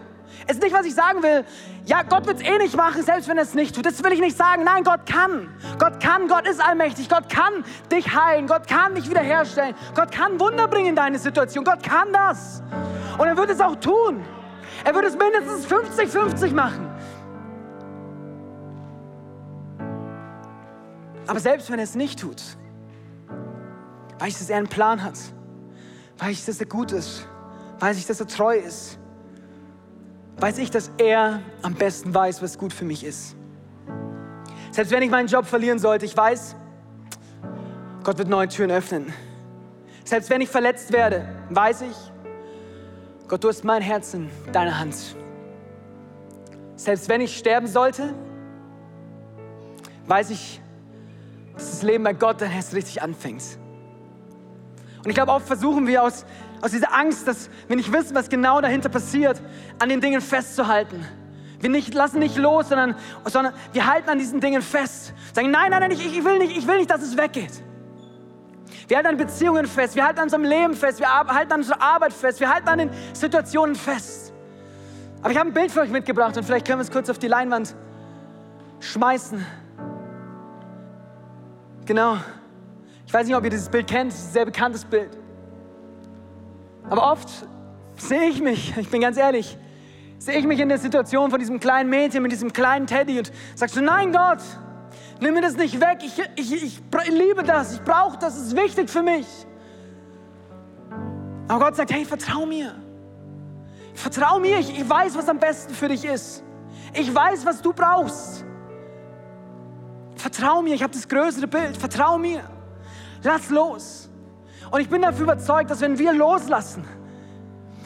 Es 0.47 0.55
ist 0.55 0.63
nicht, 0.63 0.73
was 0.73 0.85
ich 0.85 0.95
sagen 0.95 1.21
will. 1.21 1.45
Ja, 1.85 2.03
Gott 2.03 2.25
wird 2.25 2.41
es 2.41 2.47
eh 2.47 2.57
nicht 2.57 2.75
machen, 2.75 3.03
selbst 3.03 3.27
wenn 3.27 3.37
er 3.37 3.43
es 3.43 3.53
nicht 3.53 3.75
tut. 3.75 3.85
Das 3.85 4.03
will 4.03 4.11
ich 4.13 4.19
nicht 4.19 4.37
sagen. 4.37 4.63
Nein, 4.63 4.83
Gott 4.83 5.05
kann. 5.05 5.49
Gott 5.77 5.99
kann. 5.99 6.27
Gott 6.27 6.47
ist 6.47 6.59
allmächtig. 6.59 7.09
Gott 7.09 7.29
kann 7.29 7.63
dich 7.91 8.13
heilen. 8.13 8.47
Gott 8.47 8.67
kann 8.67 8.95
dich 8.95 9.09
wiederherstellen. 9.09 9.75
Gott 9.95 10.11
kann 10.11 10.39
Wunder 10.39 10.67
bringen 10.67 10.89
in 10.89 10.95
deine 10.95 11.19
Situation. 11.19 11.63
Gott 11.63 11.83
kann 11.83 12.11
das. 12.13 12.63
Und 13.17 13.27
er 13.27 13.37
wird 13.37 13.49
es 13.49 13.59
auch 13.59 13.75
tun. 13.75 14.23
Er 14.83 14.95
wird 14.95 15.05
es 15.05 15.17
mindestens 15.17 15.67
50-50 15.67 16.53
machen. 16.53 16.89
Aber 21.27 21.39
selbst 21.39 21.69
wenn 21.69 21.77
er 21.77 21.83
es 21.83 21.93
nicht 21.93 22.19
tut, 22.19 22.41
weiß 24.17 24.29
ich, 24.29 24.37
dass 24.39 24.49
er 24.49 24.57
einen 24.57 24.67
Plan 24.67 25.03
hat, 25.03 25.13
weiß 26.17 26.31
ich, 26.31 26.45
dass 26.45 26.59
er 26.59 26.65
gut 26.65 26.91
ist, 26.91 27.27
weiß 27.79 27.97
ich, 27.97 28.07
dass 28.07 28.19
er 28.19 28.27
treu 28.27 28.55
ist, 28.55 28.97
weiß 30.39 30.57
ich, 30.59 30.71
dass 30.71 30.91
er 30.97 31.41
am 31.61 31.73
besten 31.75 32.13
weiß, 32.13 32.41
was 32.41 32.57
gut 32.57 32.73
für 32.73 32.85
mich 32.85 33.03
ist. 33.03 33.35
Selbst 34.71 34.91
wenn 34.91 35.03
ich 35.03 35.09
meinen 35.09 35.27
Job 35.27 35.45
verlieren 35.45 35.79
sollte, 35.79 36.05
ich 36.05 36.15
weiß, 36.15 36.55
Gott 38.03 38.17
wird 38.17 38.29
neue 38.29 38.47
Türen 38.47 38.71
öffnen. 38.71 39.13
Selbst 40.05 40.29
wenn 40.29 40.41
ich 40.41 40.49
verletzt 40.49 40.93
werde, 40.93 41.27
weiß 41.49 41.81
ich, 41.81 41.95
Gott, 43.27 43.43
du 43.43 43.49
hast 43.49 43.63
mein 43.63 43.81
Herz 43.81 44.13
in 44.13 44.29
deiner 44.51 44.79
Hand. 44.79 44.95
Selbst 46.75 47.09
wenn 47.09 47.21
ich 47.21 47.37
sterben 47.37 47.67
sollte, 47.67 48.13
weiß 50.07 50.29
ich, 50.31 50.61
dass 51.53 51.71
das 51.71 51.83
Leben 51.83 52.03
bei 52.03 52.13
Gott 52.13 52.41
dann 52.41 52.51
erst 52.51 52.73
richtig 52.73 53.01
anfängt. 53.01 53.43
Und 55.03 55.09
ich 55.09 55.13
glaube, 55.13 55.31
oft 55.31 55.45
versuchen 55.45 55.85
wir 55.87 56.03
aus, 56.03 56.25
aus 56.61 56.71
dieser 56.71 56.93
Angst, 56.93 57.27
dass 57.27 57.49
wir 57.67 57.75
nicht 57.75 57.91
wissen, 57.91 58.15
was 58.15 58.29
genau 58.29 58.61
dahinter 58.61 58.89
passiert, 58.89 59.41
an 59.79 59.89
den 59.89 60.01
Dingen 60.01 60.21
festzuhalten. 60.21 61.05
Wir 61.59 61.69
nicht, 61.69 61.93
lassen 61.93 62.19
nicht 62.19 62.37
los, 62.37 62.69
sondern, 62.69 62.95
sondern 63.25 63.53
wir 63.73 63.85
halten 63.85 64.09
an 64.09 64.17
diesen 64.17 64.39
Dingen 64.39 64.61
fest. 64.61 65.13
Sagen, 65.33 65.51
nein, 65.51 65.71
nein, 65.71 65.81
nein, 65.81 65.91
ich, 65.91 66.05
ich, 66.05 66.23
will 66.23 66.39
nicht, 66.39 66.57
ich 66.57 66.67
will 66.67 66.77
nicht, 66.77 66.89
dass 66.89 67.01
es 67.01 67.17
weggeht. 67.17 67.51
Wir 68.87 68.97
halten 68.97 69.09
an 69.09 69.17
Beziehungen 69.17 69.67
fest, 69.67 69.95
wir 69.95 70.05
halten 70.05 70.19
an 70.19 70.23
unserem 70.25 70.43
Leben 70.43 70.73
fest, 70.73 70.99
wir 70.99 71.09
halten 71.13 71.51
an 71.51 71.59
unserer 71.59 71.81
Arbeit 71.81 72.13
fest, 72.13 72.39
wir 72.39 72.51
halten 72.51 72.67
an 72.69 72.79
den 72.79 72.89
Situationen 73.13 73.75
fest. 73.75 74.33
Aber 75.21 75.31
ich 75.31 75.37
habe 75.37 75.49
ein 75.49 75.53
Bild 75.53 75.71
für 75.71 75.81
euch 75.81 75.89
mitgebracht 75.89 76.37
und 76.37 76.43
vielleicht 76.43 76.65
können 76.65 76.79
wir 76.79 76.83
es 76.83 76.91
kurz 76.91 77.09
auf 77.09 77.19
die 77.19 77.27
Leinwand 77.27 77.75
schmeißen. 78.79 79.45
Genau. 81.85 82.17
Ich 83.05 83.13
weiß 83.13 83.27
nicht, 83.27 83.35
ob 83.35 83.43
ihr 83.43 83.49
dieses 83.49 83.69
Bild 83.69 83.87
kennt, 83.87 84.11
es 84.11 84.19
ist 84.19 84.27
ein 84.27 84.33
sehr 84.33 84.45
bekanntes 84.45 84.85
Bild. 84.85 85.18
Aber 86.89 87.11
oft 87.11 87.29
sehe 87.97 88.29
ich 88.29 88.41
mich, 88.41 88.73
ich 88.77 88.89
bin 88.89 89.01
ganz 89.01 89.17
ehrlich, 89.17 89.57
sehe 90.17 90.37
ich 90.37 90.45
mich 90.45 90.59
in 90.59 90.69
der 90.69 90.79
Situation 90.79 91.29
von 91.29 91.39
diesem 91.39 91.59
kleinen 91.59 91.89
Mädchen 91.89 92.21
mit 92.21 92.31
diesem 92.31 92.51
kleinen 92.51 92.87
Teddy 92.87 93.19
und 93.19 93.31
sagst 93.55 93.75
du, 93.75 93.81
nein 93.81 94.11
Gott, 94.11 94.39
nimm 95.19 95.33
mir 95.33 95.41
das 95.41 95.55
nicht 95.55 95.79
weg, 95.79 95.99
ich, 96.03 96.21
ich, 96.35 96.53
ich 96.53 96.81
liebe 97.09 97.43
das, 97.43 97.73
ich 97.73 97.83
brauche 97.83 98.17
das, 98.17 98.35
es 98.37 98.47
ist 98.47 98.55
wichtig 98.55 98.89
für 98.89 99.03
mich. 99.03 99.27
Aber 101.47 101.65
Gott 101.65 101.75
sagt, 101.75 101.91
hey, 101.91 102.05
vertrau 102.05 102.45
mir. 102.45 102.75
Vertrau 103.95 104.39
mir, 104.39 104.59
ich, 104.59 104.79
ich 104.79 104.87
weiß, 104.87 105.17
was 105.17 105.27
am 105.27 105.39
besten 105.39 105.73
für 105.73 105.87
dich 105.87 106.05
ist. 106.05 106.43
Ich 106.93 107.13
weiß, 107.13 107.45
was 107.45 107.61
du 107.61 107.73
brauchst. 107.73 108.45
Vertrau 110.15 110.61
mir, 110.61 110.75
ich 110.75 110.83
habe 110.83 110.93
das 110.93 111.07
größere 111.07 111.47
Bild. 111.47 111.75
Vertrau 111.75 112.17
mir. 112.17 112.43
Lass 113.23 113.49
los. 113.49 114.08
Und 114.71 114.81
ich 114.81 114.89
bin 114.89 115.01
dafür 115.01 115.23
überzeugt, 115.23 115.69
dass 115.69 115.81
wenn 115.81 115.97
wir 115.97 116.13
loslassen, 116.13 116.85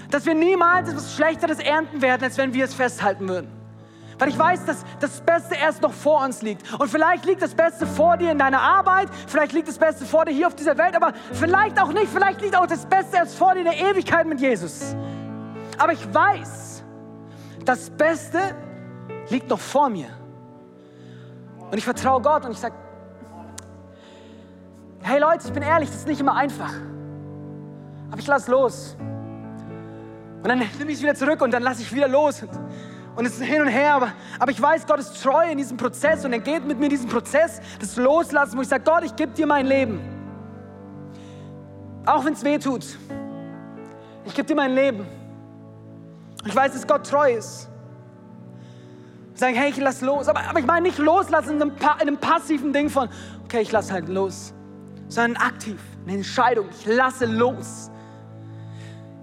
dass 0.09 0.25
wir 0.25 0.35
niemals 0.35 0.89
etwas 0.89 1.15
Schlechteres 1.15 1.59
ernten 1.59 2.01
werden, 2.01 2.23
als 2.23 2.37
wenn 2.37 2.53
wir 2.53 2.65
es 2.65 2.73
festhalten 2.73 3.27
würden. 3.27 3.51
Weil 4.19 4.29
ich 4.29 4.37
weiß, 4.37 4.65
dass 4.65 4.85
das 4.99 5.21
Beste 5.21 5.55
erst 5.55 5.81
noch 5.81 5.91
vor 5.91 6.23
uns 6.23 6.41
liegt. 6.41 6.71
Und 6.79 6.87
vielleicht 6.89 7.25
liegt 7.25 7.41
das 7.41 7.55
Beste 7.55 7.87
vor 7.87 8.17
dir 8.17 8.31
in 8.31 8.37
deiner 8.37 8.61
Arbeit, 8.61 9.09
vielleicht 9.27 9.53
liegt 9.53 9.67
das 9.67 9.79
Beste 9.79 10.05
vor 10.05 10.25
dir 10.25 10.31
hier 10.31 10.47
auf 10.47 10.55
dieser 10.55 10.77
Welt, 10.77 10.95
aber 10.95 11.13
vielleicht 11.31 11.81
auch 11.81 11.91
nicht, 11.91 12.07
vielleicht 12.07 12.41
liegt 12.41 12.55
auch 12.55 12.67
das 12.67 12.85
Beste 12.85 13.17
erst 13.17 13.35
vor 13.35 13.53
dir 13.53 13.59
in 13.59 13.65
der 13.65 13.79
Ewigkeit 13.79 14.27
mit 14.27 14.39
Jesus. 14.39 14.95
Aber 15.79 15.93
ich 15.93 16.13
weiß, 16.13 16.83
das 17.65 17.89
Beste 17.89 18.39
liegt 19.29 19.49
noch 19.49 19.59
vor 19.59 19.89
mir. 19.89 20.09
Und 21.71 21.77
ich 21.77 21.83
vertraue 21.83 22.21
Gott 22.21 22.45
und 22.45 22.51
ich 22.51 22.59
sage, 22.59 22.75
hey 25.03 25.19
Leute, 25.19 25.45
ich 25.45 25.53
bin 25.53 25.63
ehrlich, 25.63 25.89
das 25.89 25.99
ist 25.99 26.07
nicht 26.07 26.21
immer 26.21 26.35
einfach. 26.35 26.73
Aber 28.09 28.19
ich 28.19 28.27
lasse 28.27 28.49
los. 28.49 28.95
Und 28.99 30.47
dann 30.47 30.59
nehme 30.59 30.91
ich 30.91 30.97
es 30.97 31.01
wieder 31.01 31.15
zurück 31.15 31.41
und 31.41 31.51
dann 31.51 31.63
lasse 31.63 31.81
ich 31.81 31.93
wieder 31.93 32.07
los. 32.07 32.41
Und, 32.43 32.49
Und 33.15 33.25
es 33.25 33.33
ist 33.33 33.43
hin 33.43 33.61
und 33.61 33.67
her, 33.67 33.95
aber, 33.95 34.13
aber 34.39 34.51
ich 34.51 34.61
weiß, 34.61 34.87
Gott 34.87 34.99
ist 34.99 35.21
treu 35.21 35.51
in 35.51 35.57
diesem 35.57 35.77
Prozess 35.77 36.25
und 36.25 36.33
er 36.33 36.39
geht 36.39 36.65
mit 36.65 36.79
mir 36.79 36.89
diesen 36.89 37.09
Prozess 37.09 37.61
des 37.79 37.95
Loslassen, 37.95 38.57
wo 38.57 38.61
ich 38.61 38.67
sage, 38.67 38.83
Gott, 38.83 39.03
ich 39.03 39.15
gebe 39.15 39.31
dir 39.33 39.45
mein 39.45 39.67
Leben. 39.67 39.99
Auch 42.05 42.25
wenn 42.25 42.33
es 42.33 42.43
weh 42.43 42.57
tut. 42.57 42.85
Ich 44.25 44.33
gebe 44.33 44.47
dir 44.47 44.55
mein 44.55 44.73
Leben. 44.73 45.05
Ich 46.45 46.55
weiß, 46.55 46.73
dass 46.73 46.87
Gott 46.87 47.07
treu 47.07 47.33
ist. 47.33 47.69
Sagen, 49.35 49.55
hey, 49.55 49.69
ich 49.69 49.77
lass 49.77 50.01
los. 50.01 50.27
Aber, 50.27 50.41
aber 50.49 50.59
ich 50.59 50.65
meine 50.65 50.87
nicht 50.87 50.97
loslassen 50.97 51.55
in 51.55 51.61
einem, 51.61 51.71
in 51.71 52.01
einem 52.01 52.17
passiven 52.17 52.73
Ding 52.73 52.89
von, 52.89 53.09
okay, 53.45 53.61
ich 53.61 53.71
lasse 53.71 53.93
halt 53.93 54.09
los. 54.09 54.53
Sondern 55.13 55.43
aktiv, 55.43 55.79
eine 56.07 56.15
Entscheidung. 56.15 56.65
Ich 56.71 56.87
lasse 56.87 57.27
los. 57.27 57.91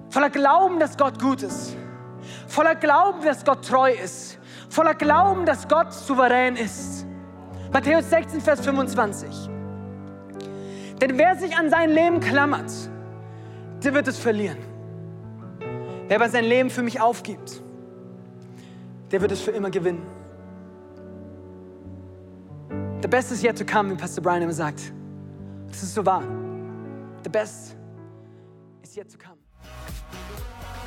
Voller 0.09 0.31
Glauben, 0.31 0.79
dass 0.79 0.97
Gott 0.97 1.21
gut 1.21 1.43
ist. 1.43 1.77
Voller 2.47 2.77
Glauben, 2.77 3.25
dass 3.25 3.45
Gott 3.45 3.67
treu 3.67 3.91
ist. 3.91 4.39
Voller 4.69 4.95
Glauben, 4.95 5.45
dass 5.45 5.67
Gott 5.67 5.93
souverän 5.93 6.55
ist. 6.55 7.05
Matthäus 7.73 8.09
16, 8.09 8.41
Vers 8.41 8.61
25. 8.61 9.51
Denn 11.01 11.19
wer 11.19 11.35
sich 11.35 11.57
an 11.59 11.71
sein 11.71 11.91
Leben 11.91 12.21
klammert, 12.21 12.71
der 13.83 13.93
wird 13.93 14.07
es 14.07 14.17
verlieren. 14.17 14.59
Wer 16.07 16.19
aber 16.19 16.29
sein 16.29 16.45
Leben 16.45 16.71
für 16.71 16.83
mich 16.83 17.01
aufgibt, 17.01 17.61
der 19.11 19.21
wird 19.21 19.33
es 19.33 19.41
für 19.41 19.51
immer 19.51 19.71
gewinnen. 19.71 20.07
The 23.03 23.09
best 23.09 23.33
is 23.33 23.43
yet 23.43 23.59
to 23.59 23.65
come, 23.65 23.91
wie 23.91 23.97
Pastor 23.97 24.23
Brian 24.23 24.43
immer 24.43 24.53
sagt. 24.53 24.93
Das 25.71 25.83
ist 25.83 25.95
so 25.95 26.05
wahr. 26.05 26.23
The 27.23 27.31
best 27.31 27.77
is 28.83 28.97
yet 28.97 29.11
to 29.11 29.19
come. 29.19 29.39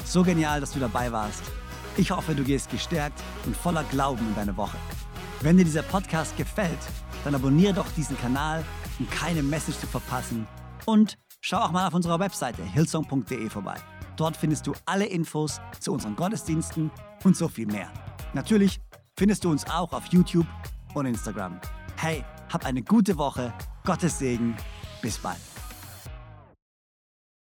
So 0.05 0.23
genial, 0.23 0.59
dass 0.59 0.73
du 0.73 0.79
dabei 0.79 1.11
warst. 1.11 1.43
Ich 1.95 2.11
hoffe, 2.11 2.35
du 2.35 2.43
gehst 2.43 2.69
gestärkt 2.69 3.21
und 3.45 3.55
voller 3.55 3.83
Glauben 3.85 4.27
in 4.27 4.35
deine 4.35 4.55
Woche. 4.57 4.77
Wenn 5.41 5.57
dir 5.57 5.65
dieser 5.65 5.83
Podcast 5.83 6.35
gefällt, 6.37 6.79
dann 7.23 7.35
abonniere 7.35 7.73
doch 7.73 7.87
diesen 7.95 8.17
Kanal, 8.17 8.63
um 8.99 9.09
keine 9.09 9.43
Message 9.43 9.77
zu 9.77 9.87
verpassen. 9.87 10.47
Und 10.85 11.17
schau 11.41 11.57
auch 11.57 11.71
mal 11.71 11.87
auf 11.87 11.93
unserer 11.93 12.19
Webseite 12.19 12.63
hillsong.de 12.63 13.49
vorbei. 13.49 13.75
Dort 14.17 14.37
findest 14.37 14.67
du 14.67 14.73
alle 14.85 15.05
Infos 15.05 15.59
zu 15.79 15.93
unseren 15.93 16.15
Gottesdiensten 16.15 16.91
und 17.23 17.37
so 17.37 17.47
viel 17.47 17.67
mehr. 17.67 17.89
Natürlich 18.33 18.79
findest 19.17 19.43
du 19.43 19.51
uns 19.51 19.65
auch 19.69 19.93
auf 19.93 20.05
YouTube 20.07 20.47
und 20.93 21.05
Instagram. 21.05 21.59
Hey, 21.97 22.23
hab 22.51 22.65
eine 22.65 22.83
gute 22.83 23.17
Woche, 23.17 23.53
Gottes 23.83 24.19
Segen, 24.19 24.55
bis 25.01 25.17
bald. 25.17 25.52